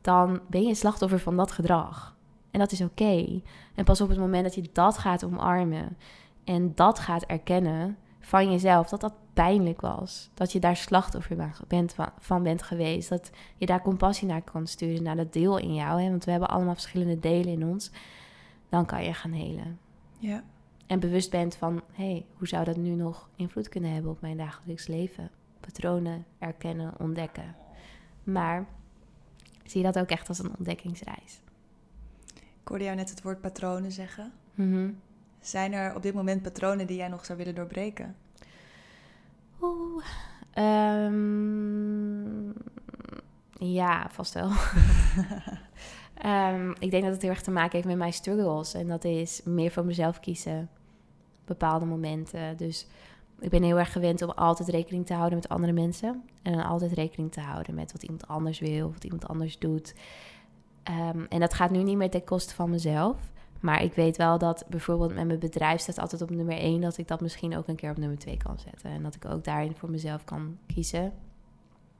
dan 0.00 0.40
ben 0.48 0.62
je 0.62 0.68
een 0.68 0.76
slachtoffer 0.76 1.18
van 1.18 1.36
dat 1.36 1.52
gedrag. 1.52 2.16
En 2.50 2.58
dat 2.58 2.72
is 2.72 2.80
oké. 2.80 3.40
En 3.74 3.84
pas 3.84 4.00
op 4.00 4.08
het 4.08 4.18
moment 4.18 4.44
dat 4.44 4.54
je 4.54 4.68
dat 4.72 4.98
gaat 4.98 5.24
omarmen 5.24 5.96
en 6.44 6.74
dat 6.74 6.98
gaat 6.98 7.22
erkennen 7.22 7.96
van 8.20 8.50
jezelf, 8.50 8.88
dat 8.88 9.00
dat 9.00 9.14
pijnlijk 9.32 9.80
was, 9.80 10.30
dat 10.34 10.52
je 10.52 10.60
daar 10.60 10.76
slachtoffer 10.76 11.52
van 12.18 12.42
bent 12.42 12.62
geweest, 12.62 13.08
dat 13.08 13.30
je 13.56 13.66
daar 13.66 13.82
compassie 13.82 14.28
naar 14.28 14.42
kan 14.42 14.66
sturen, 14.66 15.02
naar 15.02 15.16
dat 15.16 15.32
deel 15.32 15.58
in 15.58 15.74
jou, 15.74 16.02
hè, 16.02 16.10
want 16.10 16.24
we 16.24 16.30
hebben 16.30 16.48
allemaal 16.48 16.74
verschillende 16.74 17.18
delen 17.18 17.52
in 17.52 17.66
ons, 17.66 17.90
dan 18.68 18.86
kan 18.86 19.04
je 19.04 19.14
gaan 19.14 19.32
helen. 19.32 19.78
Ja. 20.18 20.42
En 20.86 21.00
bewust 21.00 21.30
bent 21.30 21.56
van, 21.56 21.82
hé, 21.92 22.10
hey, 22.10 22.26
hoe 22.32 22.48
zou 22.48 22.64
dat 22.64 22.76
nu 22.76 22.94
nog 22.94 23.28
invloed 23.36 23.68
kunnen 23.68 23.92
hebben 23.92 24.10
op 24.10 24.20
mijn 24.20 24.36
dagelijks 24.36 24.86
leven? 24.86 25.30
Patronen 25.60 26.24
erkennen, 26.38 26.94
ontdekken. 26.98 27.56
Maar 28.24 28.66
zie 29.64 29.80
je 29.80 29.92
dat 29.92 30.02
ook 30.02 30.08
echt 30.08 30.28
als 30.28 30.38
een 30.38 30.56
ontdekkingsreis. 30.56 31.40
Ik 32.34 32.68
hoorde 32.68 32.84
jou 32.84 32.96
net 32.96 33.10
het 33.10 33.22
woord 33.22 33.40
patronen 33.40 33.92
zeggen. 33.92 34.32
Mhm. 34.54 34.90
Zijn 35.40 35.72
er 35.72 35.94
op 35.94 36.02
dit 36.02 36.14
moment 36.14 36.42
patronen 36.42 36.86
die 36.86 36.96
jij 36.96 37.08
nog 37.08 37.24
zou 37.24 37.38
willen 37.38 37.54
doorbreken? 37.54 38.16
Oeh, 39.62 40.04
um, 41.04 42.52
ja, 43.52 44.08
vast 44.10 44.34
wel. 44.34 44.50
um, 46.24 46.74
ik 46.84 46.90
denk 46.90 47.02
dat 47.02 47.12
het 47.12 47.22
heel 47.22 47.30
erg 47.30 47.42
te 47.42 47.50
maken 47.50 47.72
heeft 47.72 47.88
met 47.88 47.96
mijn 47.96 48.12
struggles. 48.12 48.74
En 48.74 48.86
dat 48.88 49.04
is 49.04 49.40
meer 49.44 49.70
voor 49.70 49.84
mezelf 49.84 50.20
kiezen 50.20 50.68
bepaalde 51.46 51.84
momenten. 51.84 52.56
Dus 52.56 52.86
ik 53.38 53.50
ben 53.50 53.62
heel 53.62 53.78
erg 53.78 53.92
gewend 53.92 54.22
om 54.22 54.30
altijd 54.30 54.68
rekening 54.68 55.06
te 55.06 55.14
houden 55.14 55.38
met 55.38 55.48
andere 55.48 55.72
mensen. 55.72 56.22
En 56.42 56.64
altijd 56.64 56.92
rekening 56.92 57.32
te 57.32 57.40
houden 57.40 57.74
met 57.74 57.92
wat 57.92 58.02
iemand 58.02 58.26
anders 58.26 58.58
wil, 58.58 58.92
wat 58.92 59.04
iemand 59.04 59.28
anders 59.28 59.58
doet. 59.58 59.94
Ehm, 60.82 61.24
en 61.28 61.40
dat 61.40 61.54
gaat 61.54 61.70
nu 61.70 61.82
niet 61.82 61.96
meer 61.96 62.10
ten 62.10 62.24
koste 62.24 62.54
van 62.54 62.70
mezelf. 62.70 63.16
Maar 63.60 63.82
ik 63.82 63.94
weet 63.94 64.16
wel 64.16 64.38
dat 64.38 64.64
bijvoorbeeld 64.68 65.14
met 65.14 65.26
mijn 65.26 65.38
bedrijf 65.38 65.80
staat 65.80 65.98
altijd 65.98 66.22
op 66.22 66.30
nummer 66.30 66.58
1, 66.58 66.80
dat 66.80 66.98
ik 66.98 67.08
dat 67.08 67.20
misschien 67.20 67.56
ook 67.56 67.68
een 67.68 67.76
keer 67.76 67.90
op 67.90 67.96
nummer 67.96 68.18
2 68.18 68.36
kan 68.36 68.58
zetten. 68.58 68.90
En 68.90 69.02
dat 69.02 69.14
ik 69.14 69.24
ook 69.24 69.44
daarin 69.44 69.76
voor 69.76 69.90
mezelf 69.90 70.24
kan 70.24 70.58
kiezen. 70.66 71.12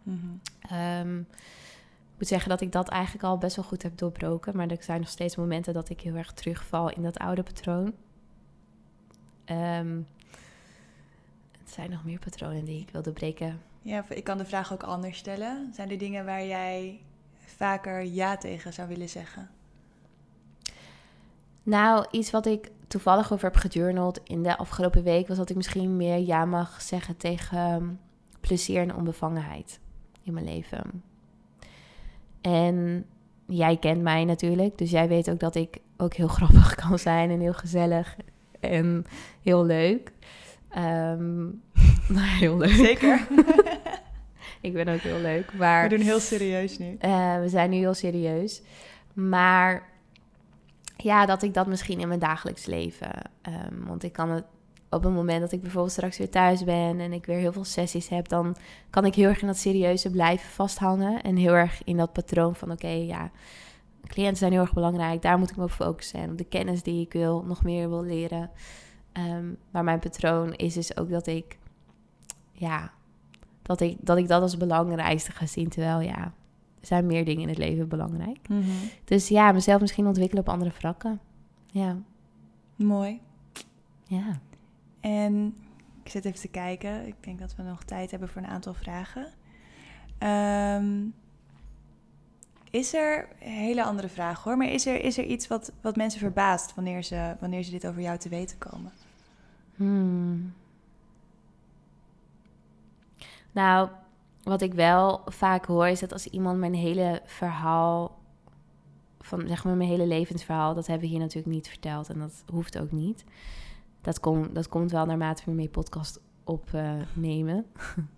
Mhm. 0.03 0.27
Ehm, 0.61 1.19
ik 1.19 2.19
moet 2.19 2.29
zeggen 2.29 2.49
dat 2.49 2.61
ik 2.61 2.73
dat 2.73 2.89
eigenlijk 2.89 3.25
al 3.25 3.39
best 3.39 3.57
wel 3.57 3.65
goed 3.65 3.83
heb 3.83 3.99
doorbroken. 3.99 4.57
Maar 4.57 4.69
er 4.69 4.83
zijn 4.83 5.01
nog 5.01 5.09
steeds 5.09 5.37
momenten 5.37 5.75
dat 5.75 5.89
ik 5.89 6.01
heel 6.01 6.15
erg 6.15 6.33
terugval 6.33 6.91
in 6.91 7.03
dat 7.03 7.19
oude 7.19 7.43
patroon. 7.43 7.95
Ehm, 9.47 9.97
er 11.53 11.73
zijn 11.73 11.91
nog 11.91 12.05
meer 12.05 12.19
patronen 12.19 12.65
die 12.65 12.81
ik 12.81 12.91
wil 12.91 13.03
doorbreken. 13.03 13.61
Ja, 13.83 14.05
ik 14.09 14.25
kan 14.25 14.39
de 14.39 14.45
vraag 14.45 14.73
ook 14.73 14.83
anders 14.83 15.19
stellen. 15.19 15.71
Zijn 15.75 15.91
er 15.91 15.99
dingen 15.99 16.25
waar 16.25 16.47
jij 16.47 17.01
vaker 17.37 18.05
ja 18.05 18.37
tegen 18.37 18.73
zou 18.73 18.89
willen 18.89 19.09
zeggen? 19.09 19.51
Nou, 21.63 22.07
iets 22.11 22.31
wat 22.31 22.47
ik 22.47 22.71
toevallig 22.87 23.33
over 23.33 23.45
heb 23.45 23.57
gejournald 23.57 24.21
in 24.25 24.43
de 24.43 24.57
afgelopen 24.57 25.03
week... 25.03 25.29
was 25.29 25.37
dat 25.37 25.51
ik 25.51 25.57
misschien 25.57 25.97
meer 25.97 26.19
ja 26.19 26.45
mag 26.45 26.83
zeggen 26.83 27.17
tegen 27.17 27.59
ehm, 27.59 27.89
plezier 28.41 28.81
en 28.81 28.95
onbevangenheid 28.95 29.81
in 30.23 30.33
mijn 30.33 30.45
leven. 30.45 31.03
En 32.41 33.07
jij 33.47 33.77
kent 33.77 34.03
mij 34.03 34.25
natuurlijk, 34.25 34.79
dus 34.79 34.91
jij 34.91 35.09
weet 35.09 35.31
ook 35.31 35.41
dat 35.41 35.55
ik 35.55 35.79
ook 35.97 36.15
heel 36.15 36.29
grappig 36.39 36.75
kan 36.75 36.99
zijn 36.99 37.31
en 37.31 37.41
heel 37.41 37.55
gezellig 37.55 38.17
en 38.61 39.05
heel 39.43 39.65
leuk. 39.65 40.13
Ehm, 40.69 41.45
nou, 42.15 42.27
heel 42.27 42.57
leuk. 42.57 42.71
Zeker. 42.71 43.27
ik 44.61 44.73
ben 44.73 44.89
ook 44.89 45.01
heel 45.01 45.21
leuk, 45.21 45.55
maar... 45.55 45.89
We 45.89 45.97
doen 45.97 46.05
heel 46.05 46.21
serieus 46.21 46.79
nu. 46.79 46.97
Uh, 47.01 47.41
we 47.41 47.49
zijn 47.49 47.71
nu 47.71 47.77
heel 47.77 47.95
serieus. 47.95 48.63
Maar 49.13 49.89
ja, 50.97 51.27
dat 51.27 51.43
ik 51.43 51.55
dat 51.55 51.67
misschien 51.67 52.01
in 52.01 52.09
mijn 52.09 52.21
dagelijks 52.21 52.67
leven. 52.67 53.11
Um, 53.49 53.87
want 53.87 54.03
ik 54.03 54.13
kan 54.13 54.31
het 54.31 54.45
op 54.91 55.03
het 55.03 55.13
moment 55.13 55.41
dat 55.41 55.53
ik 55.53 55.61
bijvoorbeeld 55.61 55.93
straks 55.93 56.19
weer 56.19 56.31
thuis 56.31 56.65
ben 56.65 57.01
en 57.01 57.13
ik 57.13 57.27
weer 57.27 57.39
heel 57.39 57.53
veel 57.53 57.65
sessies 57.65 58.09
heb, 58.09 58.29
dan 58.29 58.57
kan 58.91 59.05
ik 59.05 59.15
heel 59.15 59.29
erg 59.29 59.41
in 59.41 59.47
dat 59.47 59.57
serieuze 59.57 60.11
blijven 60.11 60.49
vasthangen. 60.49 61.23
En 61.23 61.37
heel 61.37 61.53
erg 61.53 61.85
in 61.85 61.97
dat 61.97 62.13
patroon 62.13 62.55
van 62.55 62.71
oké, 62.71 62.89
ja, 62.89 63.31
cliënten 64.07 64.37
zijn 64.37 64.53
heel 64.53 64.61
erg 64.61 64.73
belangrijk, 64.73 65.23
daar 65.23 65.39
moet 65.39 65.51
ik 65.51 65.57
me 65.57 65.63
op 65.63 65.71
focussen. 65.71 66.21
En 66.21 66.31
op 66.31 66.39
de 66.39 66.45
kennis 66.45 66.83
die 66.83 67.01
ik 67.01 67.13
wil, 67.13 67.45
nog 67.47 67.63
meer 67.63 67.89
wil 67.89 68.03
leren. 68.03 68.51
Um, 69.13 69.57
maar 69.71 69.85
mijn 69.85 69.99
patroon 69.99 70.55
is 70.55 70.75
dus 70.75 70.97
ook 70.97 71.11
dat 71.11 71.27
ik, 71.27 71.59
ja, 72.53 72.93
dat 73.63 73.81
ik, 73.81 73.97
dat 74.01 74.19
ik 74.19 74.29
dat 74.29 74.43
als 74.43 74.57
belangrijkste 74.57 75.33
ga 75.33 75.47
zien. 75.47 75.69
Terwijl 75.69 76.01
ja, 76.01 76.19
er 76.81 76.87
zijn 76.87 77.07
meer 77.07 77.25
dingen 77.25 77.43
in 77.43 77.49
het 77.49 77.59
leven 77.59 77.89
belangrijk. 77.89 78.49
Mhm. 78.49 78.71
Dus 79.05 79.29
ja, 79.29 79.53
mezelf 79.53 79.81
misschien 79.81 80.07
ontwikkelen 80.07 80.43
op 80.43 80.53
andere 80.53 80.71
vlakken. 80.71 81.21
Ja. 81.67 81.97
Mooi. 82.77 83.21
Ja. 84.05 84.41
En 85.01 85.55
ik 86.03 86.11
zit 86.11 86.25
even 86.25 86.41
te 86.41 86.49
kijken. 86.49 87.07
Ik 87.07 87.15
denk 87.21 87.39
dat 87.39 87.57
we 87.57 87.63
nog 87.63 87.85
tijd 87.85 88.11
hebben 88.11 88.29
voor 88.29 88.43
een 88.43 88.49
aantal 88.49 88.75
vragen. 88.75 89.33
Ehm, 90.19 91.07
is 92.77 92.95
er, 92.95 93.29
hele 93.39 93.85
andere 93.85 94.09
vraag 94.09 94.43
hoor, 94.43 94.57
maar 94.57 94.69
is 94.69 94.87
er, 94.87 95.01
is 95.01 95.19
er 95.19 95.25
iets 95.25 95.49
wat, 95.49 95.73
wat 95.81 95.97
mensen 95.97 96.21
verbaast 96.21 96.75
wanneer 96.75 97.03
ze, 97.03 97.37
wanneer 97.41 97.63
ze 97.63 97.71
dit 97.71 97.87
over 97.87 98.03
jou 98.03 98.19
te 98.19 98.29
weten 98.29 98.59
komen? 98.59 98.93
Hmm. 99.77 100.55
Nou, 103.53 103.89
wat 104.43 104.63
ik 104.63 104.75
wel 104.75 105.23
vaak 105.27 105.65
hoor 105.65 105.89
is 105.89 106.01
dat 106.01 106.13
als 106.13 106.27
iemand 106.27 106.59
mijn 106.59 106.75
hele 106.75 107.23
verhaal, 107.25 108.19
van 109.21 109.47
zeg 109.47 109.65
maar 109.65 109.77
mijn 109.77 109.91
hele 109.91 110.07
levensverhaal, 110.07 110.75
dat 110.75 110.87
hebben 110.87 111.07
we 111.07 111.13
hier 111.13 111.23
natuurlijk 111.23 111.55
niet 111.55 111.69
verteld 111.69 112.09
en 112.09 112.19
dat 112.19 112.45
hoeft 112.51 112.79
ook 112.79 112.93
niet. 112.93 113.25
Dat, 114.01 114.21
kom, 114.21 114.53
dat 114.53 114.69
komt 114.69 114.91
wel 114.91 115.07
naarmate 115.07 115.43
we 115.45 115.51
meer 115.51 115.69
podcast 115.69 116.21
opnemen. 116.45 117.67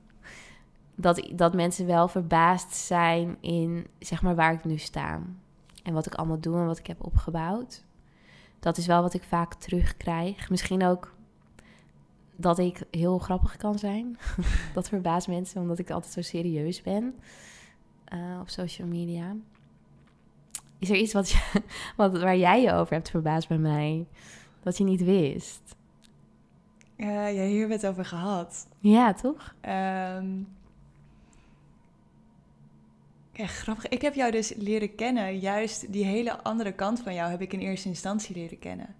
dat, 1.00 1.28
dat 1.34 1.54
mensen 1.54 1.86
wel 1.86 2.08
verbaasd 2.08 2.74
zijn 2.74 3.36
in 3.40 3.86
zeg 3.98 4.22
maar 4.22 4.34
waar 4.34 4.52
ik 4.52 4.64
nu 4.64 4.78
sta. 4.78 5.20
En 5.82 5.92
wat 5.92 6.06
ik 6.06 6.14
allemaal 6.14 6.40
doe 6.40 6.56
en 6.56 6.66
wat 6.66 6.78
ik 6.78 6.86
heb 6.86 7.04
opgebouwd. 7.04 7.84
Dat 8.60 8.76
is 8.76 8.86
wel 8.86 9.02
wat 9.02 9.14
ik 9.14 9.22
vaak 9.22 9.54
terugkrijg. 9.54 10.50
Misschien 10.50 10.84
ook 10.84 11.14
dat 12.36 12.58
ik 12.58 12.82
heel 12.90 13.18
grappig 13.18 13.56
kan 13.56 13.78
zijn. 13.78 14.18
dat 14.74 14.88
verbaast 14.88 15.28
mensen 15.28 15.60
omdat 15.60 15.78
ik 15.78 15.90
altijd 15.90 16.12
zo 16.12 16.22
serieus 16.22 16.82
ben 16.82 17.14
uh, 18.12 18.40
op 18.40 18.48
social 18.48 18.88
media. 18.88 19.36
Is 20.78 20.90
er 20.90 20.96
iets 20.96 21.12
wat, 21.12 21.30
je, 21.30 21.62
wat 21.96 22.20
waar 22.20 22.36
jij 22.36 22.62
je 22.62 22.72
over 22.72 22.94
hebt 22.94 23.10
verbaasd 23.10 23.48
bij 23.48 23.58
mij? 23.58 24.06
Dat 24.62 24.78
je 24.78 24.84
niet 24.84 25.04
wist? 25.04 25.76
Uh, 26.96 27.06
ja, 27.06 27.42
hier 27.42 27.58
hebben 27.58 27.68
we 27.68 27.74
het 27.74 27.86
over 27.86 28.04
gehad. 28.04 28.68
Ja, 28.78 29.12
toch? 29.12 29.54
Um, 30.16 30.48
ja, 33.38 33.46
grappig. 33.46 33.88
Ik 33.88 34.02
heb 34.02 34.14
jou 34.14 34.30
dus 34.30 34.52
leren 34.56 34.94
kennen. 34.94 35.38
Juist 35.38 35.92
die 35.92 36.04
hele 36.04 36.42
andere 36.42 36.72
kant 36.72 37.00
van 37.00 37.14
jou 37.14 37.30
heb 37.30 37.40
ik 37.40 37.52
in 37.52 37.60
eerste 37.60 37.88
instantie 37.88 38.36
leren 38.36 38.58
kennen. 38.58 38.94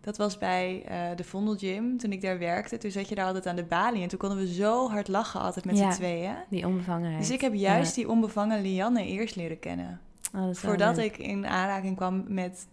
Dat 0.00 0.16
was 0.16 0.38
bij 0.38 0.84
uh, 0.90 1.16
de 1.16 1.24
Vondel 1.24 1.56
Gym, 1.56 1.96
toen 1.98 2.12
ik 2.12 2.20
daar 2.20 2.38
werkte. 2.38 2.78
Toen 2.78 2.90
zat 2.90 3.08
je 3.08 3.14
daar 3.14 3.26
altijd 3.26 3.46
aan 3.46 3.56
de 3.56 3.64
balie. 3.64 4.02
En 4.02 4.08
toen 4.08 4.18
konden 4.18 4.38
we 4.38 4.52
zo 4.52 4.90
hard 4.90 5.08
lachen 5.08 5.40
altijd 5.40 5.64
met 5.64 5.78
ja, 5.78 5.90
z'n 5.90 5.98
tweeën. 5.98 6.34
Die 6.48 6.66
onbevangenheid. 6.66 7.18
Dus 7.18 7.30
ik 7.30 7.40
heb 7.40 7.54
juist 7.54 7.94
die 7.94 8.08
onbevangen 8.08 8.62
Lianne 8.62 9.06
eerst 9.06 9.36
leren 9.36 9.58
kennen. 9.58 10.00
Oh, 10.34 10.54
Voordat 10.54 10.98
ik 10.98 11.18
in 11.18 11.46
aanraking 11.46 11.96
kwam 11.96 12.24
met 12.28 12.66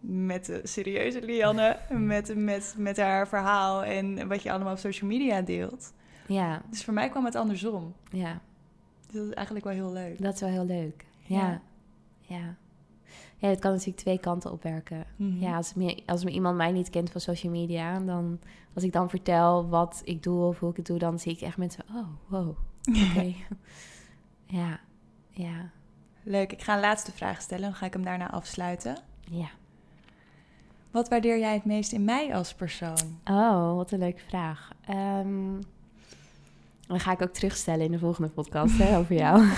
met 0.00 0.44
de 0.44 0.60
serieuze 0.62 1.22
Lianne, 1.22 1.78
met, 1.88 2.36
met, 2.36 2.74
met 2.76 2.96
haar 2.96 3.28
verhaal 3.28 3.84
en 3.84 4.28
wat 4.28 4.42
je 4.42 4.52
allemaal 4.52 4.72
op 4.72 4.78
social 4.78 5.10
media 5.10 5.40
deelt. 5.40 5.92
Ja. 6.26 6.62
Dus 6.70 6.84
voor 6.84 6.94
mij 6.94 7.08
kwam 7.08 7.24
het 7.24 7.34
andersom. 7.34 7.94
Ja. 8.10 8.40
Dat 9.14 9.26
is 9.26 9.32
eigenlijk 9.32 9.66
wel 9.66 9.74
heel 9.74 9.92
leuk. 9.92 10.22
Dat 10.22 10.34
is 10.34 10.40
wel 10.40 10.50
heel 10.50 10.64
leuk. 10.64 11.04
Ja. 11.22 11.60
Ja. 12.20 12.56
Ja, 13.36 13.48
het 13.48 13.58
kan 13.58 13.70
natuurlijk 13.70 13.98
twee 13.98 14.18
kanten 14.18 14.52
opwerken. 14.52 15.06
Mhm. 15.16 15.40
Ja, 15.40 15.56
als, 15.56 15.74
me, 15.74 16.02
als 16.06 16.24
me 16.24 16.30
iemand 16.30 16.56
mij 16.56 16.72
niet 16.72 16.90
kent 16.90 17.10
van 17.10 17.20
social 17.20 17.52
media, 17.52 17.98
dan 17.98 18.40
als 18.74 18.84
ik 18.84 18.92
dan 18.92 19.10
vertel 19.10 19.68
wat 19.68 20.02
ik 20.04 20.22
doe 20.22 20.44
of 20.44 20.58
hoe 20.58 20.70
ik 20.70 20.76
het 20.76 20.86
doe, 20.86 20.98
dan 20.98 21.18
zie 21.18 21.32
ik 21.32 21.40
echt 21.40 21.56
mensen, 21.56 21.84
oh, 21.94 22.08
wow, 22.26 22.48
oké. 23.08 23.34
ja, 24.58 24.80
ja. 25.30 25.70
Leuk, 26.22 26.52
ik 26.52 26.62
ga 26.62 26.74
een 26.74 26.80
laatste 26.80 27.12
vraag 27.12 27.40
stellen, 27.40 27.64
dan 27.64 27.74
ga 27.74 27.86
ik 27.86 27.92
hem 27.92 28.04
daarna 28.04 28.30
afsluiten. 28.30 28.96
Ja. 29.20 29.48
Wat 30.90 31.08
waardeer 31.08 31.38
jij 31.38 31.54
het 31.54 31.64
meest 31.64 31.92
in 31.92 32.04
mij 32.04 32.34
als 32.34 32.54
persoon? 32.54 33.20
Oh, 33.24 33.74
wat 33.74 33.90
een 33.90 33.98
leuke 33.98 34.22
vraag. 34.28 34.70
Um, 34.90 35.60
dan 36.86 37.00
ga 37.00 37.12
ik 37.12 37.22
ook 37.22 37.32
terugstellen 37.32 37.84
in 37.84 37.90
de 37.90 37.98
volgende 37.98 38.28
podcast 38.28 38.78
hè, 38.78 38.98
over 38.98 39.14
jou. 39.14 39.38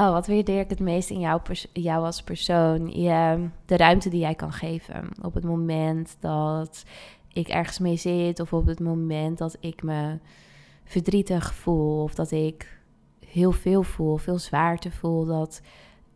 oh, 0.00 0.10
wat 0.10 0.26
waardeer 0.26 0.60
ik 0.60 0.70
het 0.70 0.80
meest 0.80 1.10
in 1.10 1.20
jou, 1.20 1.40
jou 1.72 2.04
als 2.04 2.22
persoon? 2.22 2.88
Je, 2.88 3.48
de 3.66 3.76
ruimte 3.76 4.08
die 4.08 4.20
jij 4.20 4.34
kan 4.34 4.52
geven. 4.52 5.08
Op 5.22 5.34
het 5.34 5.44
moment 5.44 6.16
dat 6.20 6.84
ik 7.32 7.48
ergens 7.48 7.78
mee 7.78 7.96
zit, 7.96 8.40
of 8.40 8.52
op 8.52 8.66
het 8.66 8.80
moment 8.80 9.38
dat 9.38 9.56
ik 9.60 9.82
me 9.82 10.18
verdrietig 10.84 11.54
voel, 11.54 12.02
of 12.02 12.14
dat 12.14 12.30
ik 12.30 12.78
heel 13.26 13.52
veel 13.52 13.82
voel, 13.82 14.16
veel 14.16 14.38
zwaarte 14.38 14.90
voel, 14.90 15.24
dat 15.24 15.60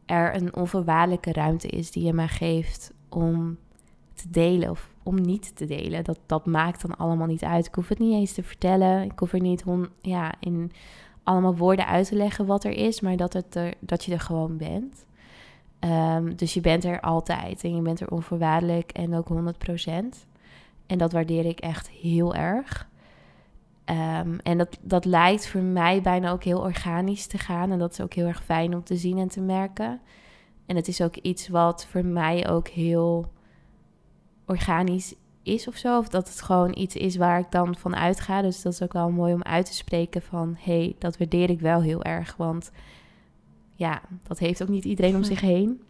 er 0.07 0.35
een 0.35 0.57
onvoorwaardelijke 0.57 1.33
ruimte 1.33 1.69
is 1.69 1.91
die 1.91 2.05
je 2.05 2.13
mij 2.13 2.29
geeft 2.29 2.93
om 3.09 3.59
te 4.15 4.31
delen 4.31 4.71
of 4.71 4.94
om 5.05 5.21
niet 5.21 5.57
te 5.57 5.67
delen. 5.67 6.05
Dat, 6.05 6.19
dat 6.27 6.47
maakt 6.47 6.83
dan 6.83 6.97
allemaal 6.97 7.27
niet 7.27 7.45
uit. 7.45 7.67
Ik 7.67 7.75
hoef 7.75 7.89
het 7.89 7.99
niet 7.99 8.13
eens 8.13 8.33
te 8.33 8.43
vertellen. 8.43 9.03
Ik 9.03 9.19
hoef 9.19 9.33
er 9.33 9.41
niet 9.41 9.65
ja, 10.01 10.35
in 10.41 10.73
allemaal 11.23 11.57
woorden 11.57 11.87
uit 11.87 12.09
te 12.09 12.15
leggen 12.15 12.47
wat 12.47 12.65
er 12.65 12.73
is, 12.73 13.01
maar 13.01 13.17
dat, 13.17 13.33
het 13.33 13.55
er, 13.55 13.75
dat 13.81 14.05
je 14.05 14.13
er 14.13 14.21
gewoon 14.21 14.57
bent. 14.57 15.07
Um, 15.81 16.37
dus 16.37 16.55
je 16.55 16.61
bent 16.61 16.85
er 16.85 17.01
altijd 17.01 17.65
en 17.65 17.77
je 17.77 17.83
bent 17.83 18.01
er 18.01 18.11
onvoorwaardelijk 18.11 18.93
en 18.93 19.15
ook 19.15 19.29
100%. 19.29 19.35
En 20.87 20.99
dat 20.99 21.13
waardeer 21.13 21.45
ik 21.45 21.61
echt 21.61 21.89
heel 21.91 22.35
erg. 22.35 22.89
Um, 23.85 24.39
en 24.41 24.59
dat, 24.59 24.79
dat 24.81 25.05
lijkt 25.05 25.47
voor 25.47 25.61
mij 25.61 26.03
bijna 26.03 26.31
ook 26.31 26.45
heel 26.45 26.61
organisch 26.61 27.27
te 27.27 27.39
gaan. 27.39 27.71
En 27.71 27.79
dat 27.79 27.93
is 27.93 28.01
ook 28.01 28.15
heel 28.15 28.27
erg 28.27 28.45
fijn 28.45 28.75
om 28.75 28.85
te 28.85 28.97
zien 28.97 29.19
en 29.19 29.29
te 29.29 29.41
merken. 29.41 30.01
En 30.67 30.77
het 30.77 30.89
is 30.89 31.01
ook 31.01 31.17
iets 31.17 31.49
wat 31.49 31.87
voor 31.87 32.05
mij 32.05 32.49
ook 32.49 32.69
heel 32.69 33.33
organisch 34.47 35.15
is 35.43 35.69
of 35.69 35.77
zo. 35.77 35.99
Of 35.99 36.09
dat 36.09 36.29
het 36.29 36.43
gewoon 36.43 36.77
iets 36.77 36.97
is 36.97 37.17
waar 37.17 37.39
ik 37.39 37.51
dan 37.51 37.77
van 37.77 37.97
uitga. 37.97 38.43
Dus 38.43 38.63
dat 38.63 38.73
is 38.73 38.83
ook 38.83 38.93
wel 38.93 39.11
mooi 39.11 39.35
om 39.35 39.43
uit 39.43 39.67
te 39.67 39.75
spreken 39.75 40.23
van... 40.23 40.57
hé, 40.59 40.79
hey, 40.79 40.97
dat 40.99 41.19
waardeer 41.19 41.51
ik 41.51 41.61
wel 41.61 41.83
heel 41.83 42.03
erg. 42.03 42.37
Want 42.37 42.71
ja, 43.75 44.01
dat 44.23 44.39
heeft 44.39 44.63
ook 44.63 44.69
niet 44.69 44.85
iedereen 44.85 45.17
om 45.17 45.25
zich 45.25 45.41
heen. 45.41 45.83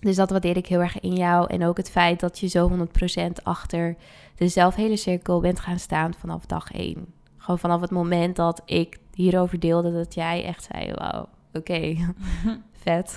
Dus 0.00 0.16
dat 0.16 0.30
waardeer 0.30 0.56
ik 0.56 0.66
heel 0.66 0.80
erg 0.80 1.00
in 1.00 1.14
jou. 1.14 1.46
En 1.46 1.64
ook 1.64 1.76
het 1.76 1.90
feit 1.90 2.20
dat 2.20 2.38
je 2.38 2.46
zo 2.46 2.70
100% 2.70 3.42
achter 3.42 3.96
de 4.36 4.48
zelfhele 4.48 4.96
cirkel 4.96 5.40
bent 5.40 5.60
gaan 5.60 5.78
staan 5.78 6.14
vanaf 6.14 6.46
dag 6.46 6.72
1. 6.72 7.06
Gewoon 7.36 7.58
vanaf 7.58 7.80
het 7.80 7.90
moment 7.90 8.36
dat 8.36 8.62
ik 8.64 8.98
hierover 9.14 9.60
deelde, 9.60 9.92
dat 9.92 10.14
jij 10.14 10.44
echt 10.44 10.68
zei: 10.72 10.92
Wauw, 10.94 11.28
oké, 11.52 11.96
vet. 12.82 13.16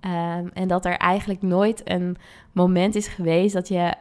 Ehm, 0.00 0.46
en 0.52 0.68
dat 0.68 0.84
er 0.84 0.96
eigenlijk 0.96 1.42
nooit 1.42 1.90
een 1.90 2.16
moment 2.52 2.94
is 2.94 3.08
geweest 3.08 3.54
dat 3.54 3.68
je 3.68 3.94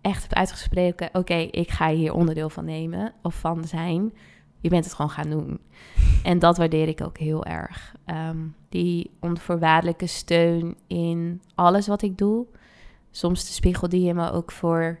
echt 0.00 0.22
hebt 0.22 0.34
uitgesproken: 0.34 1.08
Oké, 1.12 1.34
ik 1.34 1.70
ga 1.70 1.90
hier 1.90 2.14
onderdeel 2.14 2.50
van 2.50 2.64
nemen 2.64 3.12
of 3.22 3.34
van 3.34 3.64
zijn. 3.64 4.12
Je 4.60 4.68
bent 4.68 4.84
het 4.84 4.94
gewoon 4.94 5.10
gaan 5.10 5.30
doen. 5.30 5.58
En 6.22 6.38
dat 6.38 6.56
waardeer 6.56 6.88
ik 6.88 7.00
ook 7.00 7.18
heel 7.18 7.44
erg. 7.44 7.94
Ehm, 8.04 8.38
die 8.68 9.10
onvoorwaardelijke 9.20 10.06
steun 10.06 10.76
in 10.86 11.42
alles 11.54 11.86
wat 11.86 12.02
ik 12.02 12.18
doe. 12.18 12.46
Soms 13.10 13.46
de 13.46 13.52
spiegel 13.52 13.88
die 13.88 14.02
je 14.02 14.14
me 14.14 14.30
ook 14.30 14.52
voor, 14.52 14.98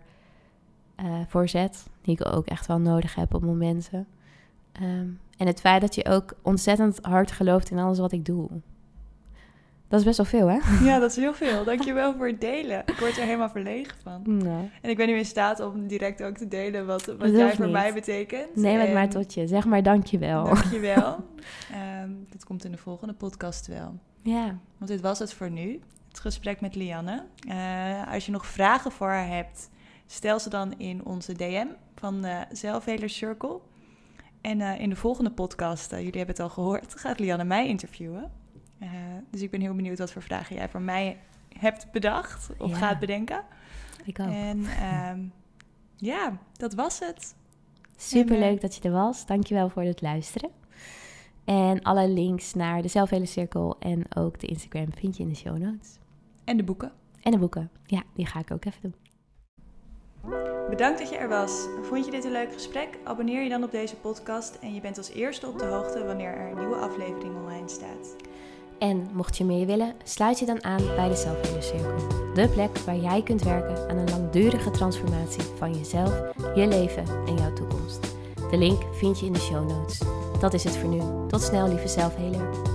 uh, 1.00 1.20
voorzet. 1.28 1.86
Die 2.02 2.18
ik 2.20 2.26
ook 2.34 2.46
echt 2.46 2.66
wel 2.66 2.78
nodig 2.78 3.14
heb 3.14 3.34
op 3.34 3.42
momenten. 3.42 4.06
Ehm, 4.72 5.08
en 5.36 5.46
het 5.46 5.60
feit 5.60 5.80
dat 5.80 5.94
je 5.94 6.08
ook 6.08 6.34
ontzettend 6.42 6.98
hard 7.02 7.32
gelooft 7.32 7.70
in 7.70 7.78
alles 7.78 7.98
wat 7.98 8.12
ik 8.12 8.24
doe. 8.24 8.48
Dat 9.94 10.02
is 10.02 10.16
best 10.16 10.30
wel 10.30 10.40
veel, 10.40 10.48
hè? 10.48 10.84
Ja, 10.84 10.98
dat 10.98 11.10
is 11.10 11.16
heel 11.16 11.34
veel. 11.34 11.64
Dankjewel 11.64 12.14
voor 12.14 12.26
het 12.26 12.40
delen. 12.40 12.82
Ik 12.86 12.96
word 12.98 13.16
er 13.16 13.24
helemaal 13.24 13.48
verlegen 13.48 13.96
van. 14.02 14.22
Nou. 14.44 14.70
En 14.82 14.90
ik 14.90 14.96
ben 14.96 15.06
nu 15.06 15.16
in 15.16 15.24
staat 15.24 15.60
om 15.60 15.86
direct 15.86 16.22
ook 16.22 16.36
te 16.36 16.48
delen 16.48 16.86
wat, 16.86 17.04
wat 17.18 17.30
jij 17.30 17.54
voor 17.54 17.68
mij 17.68 17.94
betekent. 17.94 18.56
Neem 18.56 18.80
het 18.80 18.92
maar 18.92 19.08
tot 19.08 19.34
je. 19.34 19.46
Zeg 19.46 19.64
maar 19.64 19.82
dankjewel. 19.82 20.44
Dankjewel. 20.44 21.16
um, 22.02 22.26
dat 22.32 22.44
komt 22.44 22.64
in 22.64 22.70
de 22.70 22.78
volgende 22.78 23.14
podcast 23.14 23.66
wel. 23.66 23.98
Ja. 24.22 24.58
Want 24.78 24.90
dit 24.90 25.00
was 25.00 25.18
het 25.18 25.32
voor 25.32 25.50
nu. 25.50 25.80
Het 26.08 26.20
gesprek 26.20 26.60
met 26.60 26.74
Lianne. 26.74 27.24
Uh, 27.48 28.12
als 28.12 28.26
je 28.26 28.32
nog 28.32 28.46
vragen 28.46 28.92
voor 28.92 29.08
haar 29.08 29.28
hebt, 29.28 29.70
stel 30.06 30.40
ze 30.40 30.48
dan 30.48 30.78
in 30.78 31.04
onze 31.04 31.32
DM 31.32 31.66
van 31.94 32.22
de 32.22 32.44
Zelfheler 32.52 33.10
Circle. 33.10 33.60
En 34.40 34.60
uh, 34.60 34.80
in 34.80 34.88
de 34.88 34.96
volgende 34.96 35.30
podcast, 35.30 35.92
uh, 35.92 35.98
jullie 35.98 36.16
hebben 36.16 36.34
het 36.34 36.44
al 36.44 36.50
gehoord, 36.50 36.94
gaat 36.94 37.18
Lianne 37.18 37.44
mij 37.44 37.68
interviewen. 37.68 38.42
Uh, 38.84 38.90
dus 39.30 39.42
ik 39.42 39.50
ben 39.50 39.60
heel 39.60 39.74
benieuwd 39.74 39.98
wat 39.98 40.12
voor 40.12 40.22
vragen 40.22 40.56
jij 40.56 40.68
voor 40.68 40.80
mij 40.80 41.18
hebt 41.58 41.92
bedacht 41.92 42.50
of 42.58 42.70
ja. 42.70 42.76
gaat 42.76 42.98
bedenken. 42.98 43.42
Ik 44.04 44.20
ook. 44.20 44.28
En 44.28 44.66
um, 45.12 45.32
ja, 46.12 46.38
dat 46.52 46.74
was 46.74 46.98
het. 46.98 47.34
Super 47.96 48.38
leuk 48.38 48.60
dat 48.60 48.74
je 48.74 48.82
er 48.82 48.90
was. 48.90 49.26
Dankjewel 49.26 49.68
voor 49.68 49.82
het 49.82 50.02
luisteren. 50.02 50.50
En 51.44 51.82
alle 51.82 52.08
links 52.08 52.54
naar 52.54 52.82
de 52.82 52.88
Zelfhele 52.88 53.26
Cirkel 53.26 53.76
en 53.78 54.16
ook 54.16 54.40
de 54.40 54.46
Instagram 54.46 54.92
vind 54.92 55.16
je 55.16 55.22
in 55.22 55.28
de 55.28 55.34
show 55.34 55.58
notes. 55.58 55.98
En 56.44 56.56
de 56.56 56.64
boeken. 56.64 56.92
En 57.22 57.30
de 57.30 57.38
boeken. 57.38 57.70
Ja, 57.86 58.02
die 58.14 58.26
ga 58.26 58.38
ik 58.38 58.50
ook 58.50 58.64
even 58.64 58.80
doen. 58.82 58.94
Bedankt 60.68 60.98
dat 60.98 61.08
je 61.08 61.16
er 61.16 61.28
was. 61.28 61.66
Vond 61.82 62.04
je 62.04 62.10
dit 62.10 62.24
een 62.24 62.32
leuk 62.32 62.52
gesprek? 62.52 62.98
Abonneer 63.04 63.42
je 63.42 63.48
dan 63.48 63.64
op 63.64 63.70
deze 63.70 63.96
podcast 63.96 64.54
en 64.54 64.74
je 64.74 64.80
bent 64.80 64.98
als 64.98 65.10
eerste 65.10 65.48
op 65.48 65.58
de 65.58 65.64
hoogte 65.64 66.04
wanneer 66.04 66.34
er 66.34 66.50
een 66.50 66.58
nieuwe 66.58 66.76
aflevering 66.76 67.36
online 67.36 67.68
staat. 67.68 68.16
En 68.78 69.08
mocht 69.12 69.36
je 69.36 69.44
meer 69.44 69.66
willen, 69.66 69.94
sluit 70.04 70.38
je 70.38 70.46
dan 70.46 70.64
aan 70.64 70.82
bij 70.96 71.08
de 71.08 71.16
Zelfhele 71.16 71.62
Cirkel. 71.62 72.32
De 72.34 72.48
plek 72.48 72.78
waar 72.78 72.96
jij 72.96 73.22
kunt 73.22 73.42
werken 73.42 73.88
aan 73.88 73.96
een 73.96 74.10
langdurige 74.10 74.70
transformatie 74.70 75.42
van 75.58 75.74
jezelf, 75.74 76.12
je 76.54 76.66
leven 76.66 77.04
en 77.26 77.36
jouw 77.36 77.52
toekomst. 77.52 78.14
De 78.50 78.56
link 78.56 78.82
vind 78.92 79.20
je 79.20 79.26
in 79.26 79.32
de 79.32 79.40
show 79.40 79.68
notes. 79.68 80.00
Dat 80.40 80.54
is 80.54 80.64
het 80.64 80.76
voor 80.76 80.88
nu. 80.88 81.00
Tot 81.28 81.42
snel, 81.42 81.68
lieve 81.68 81.88
zelfheler. 81.88 82.73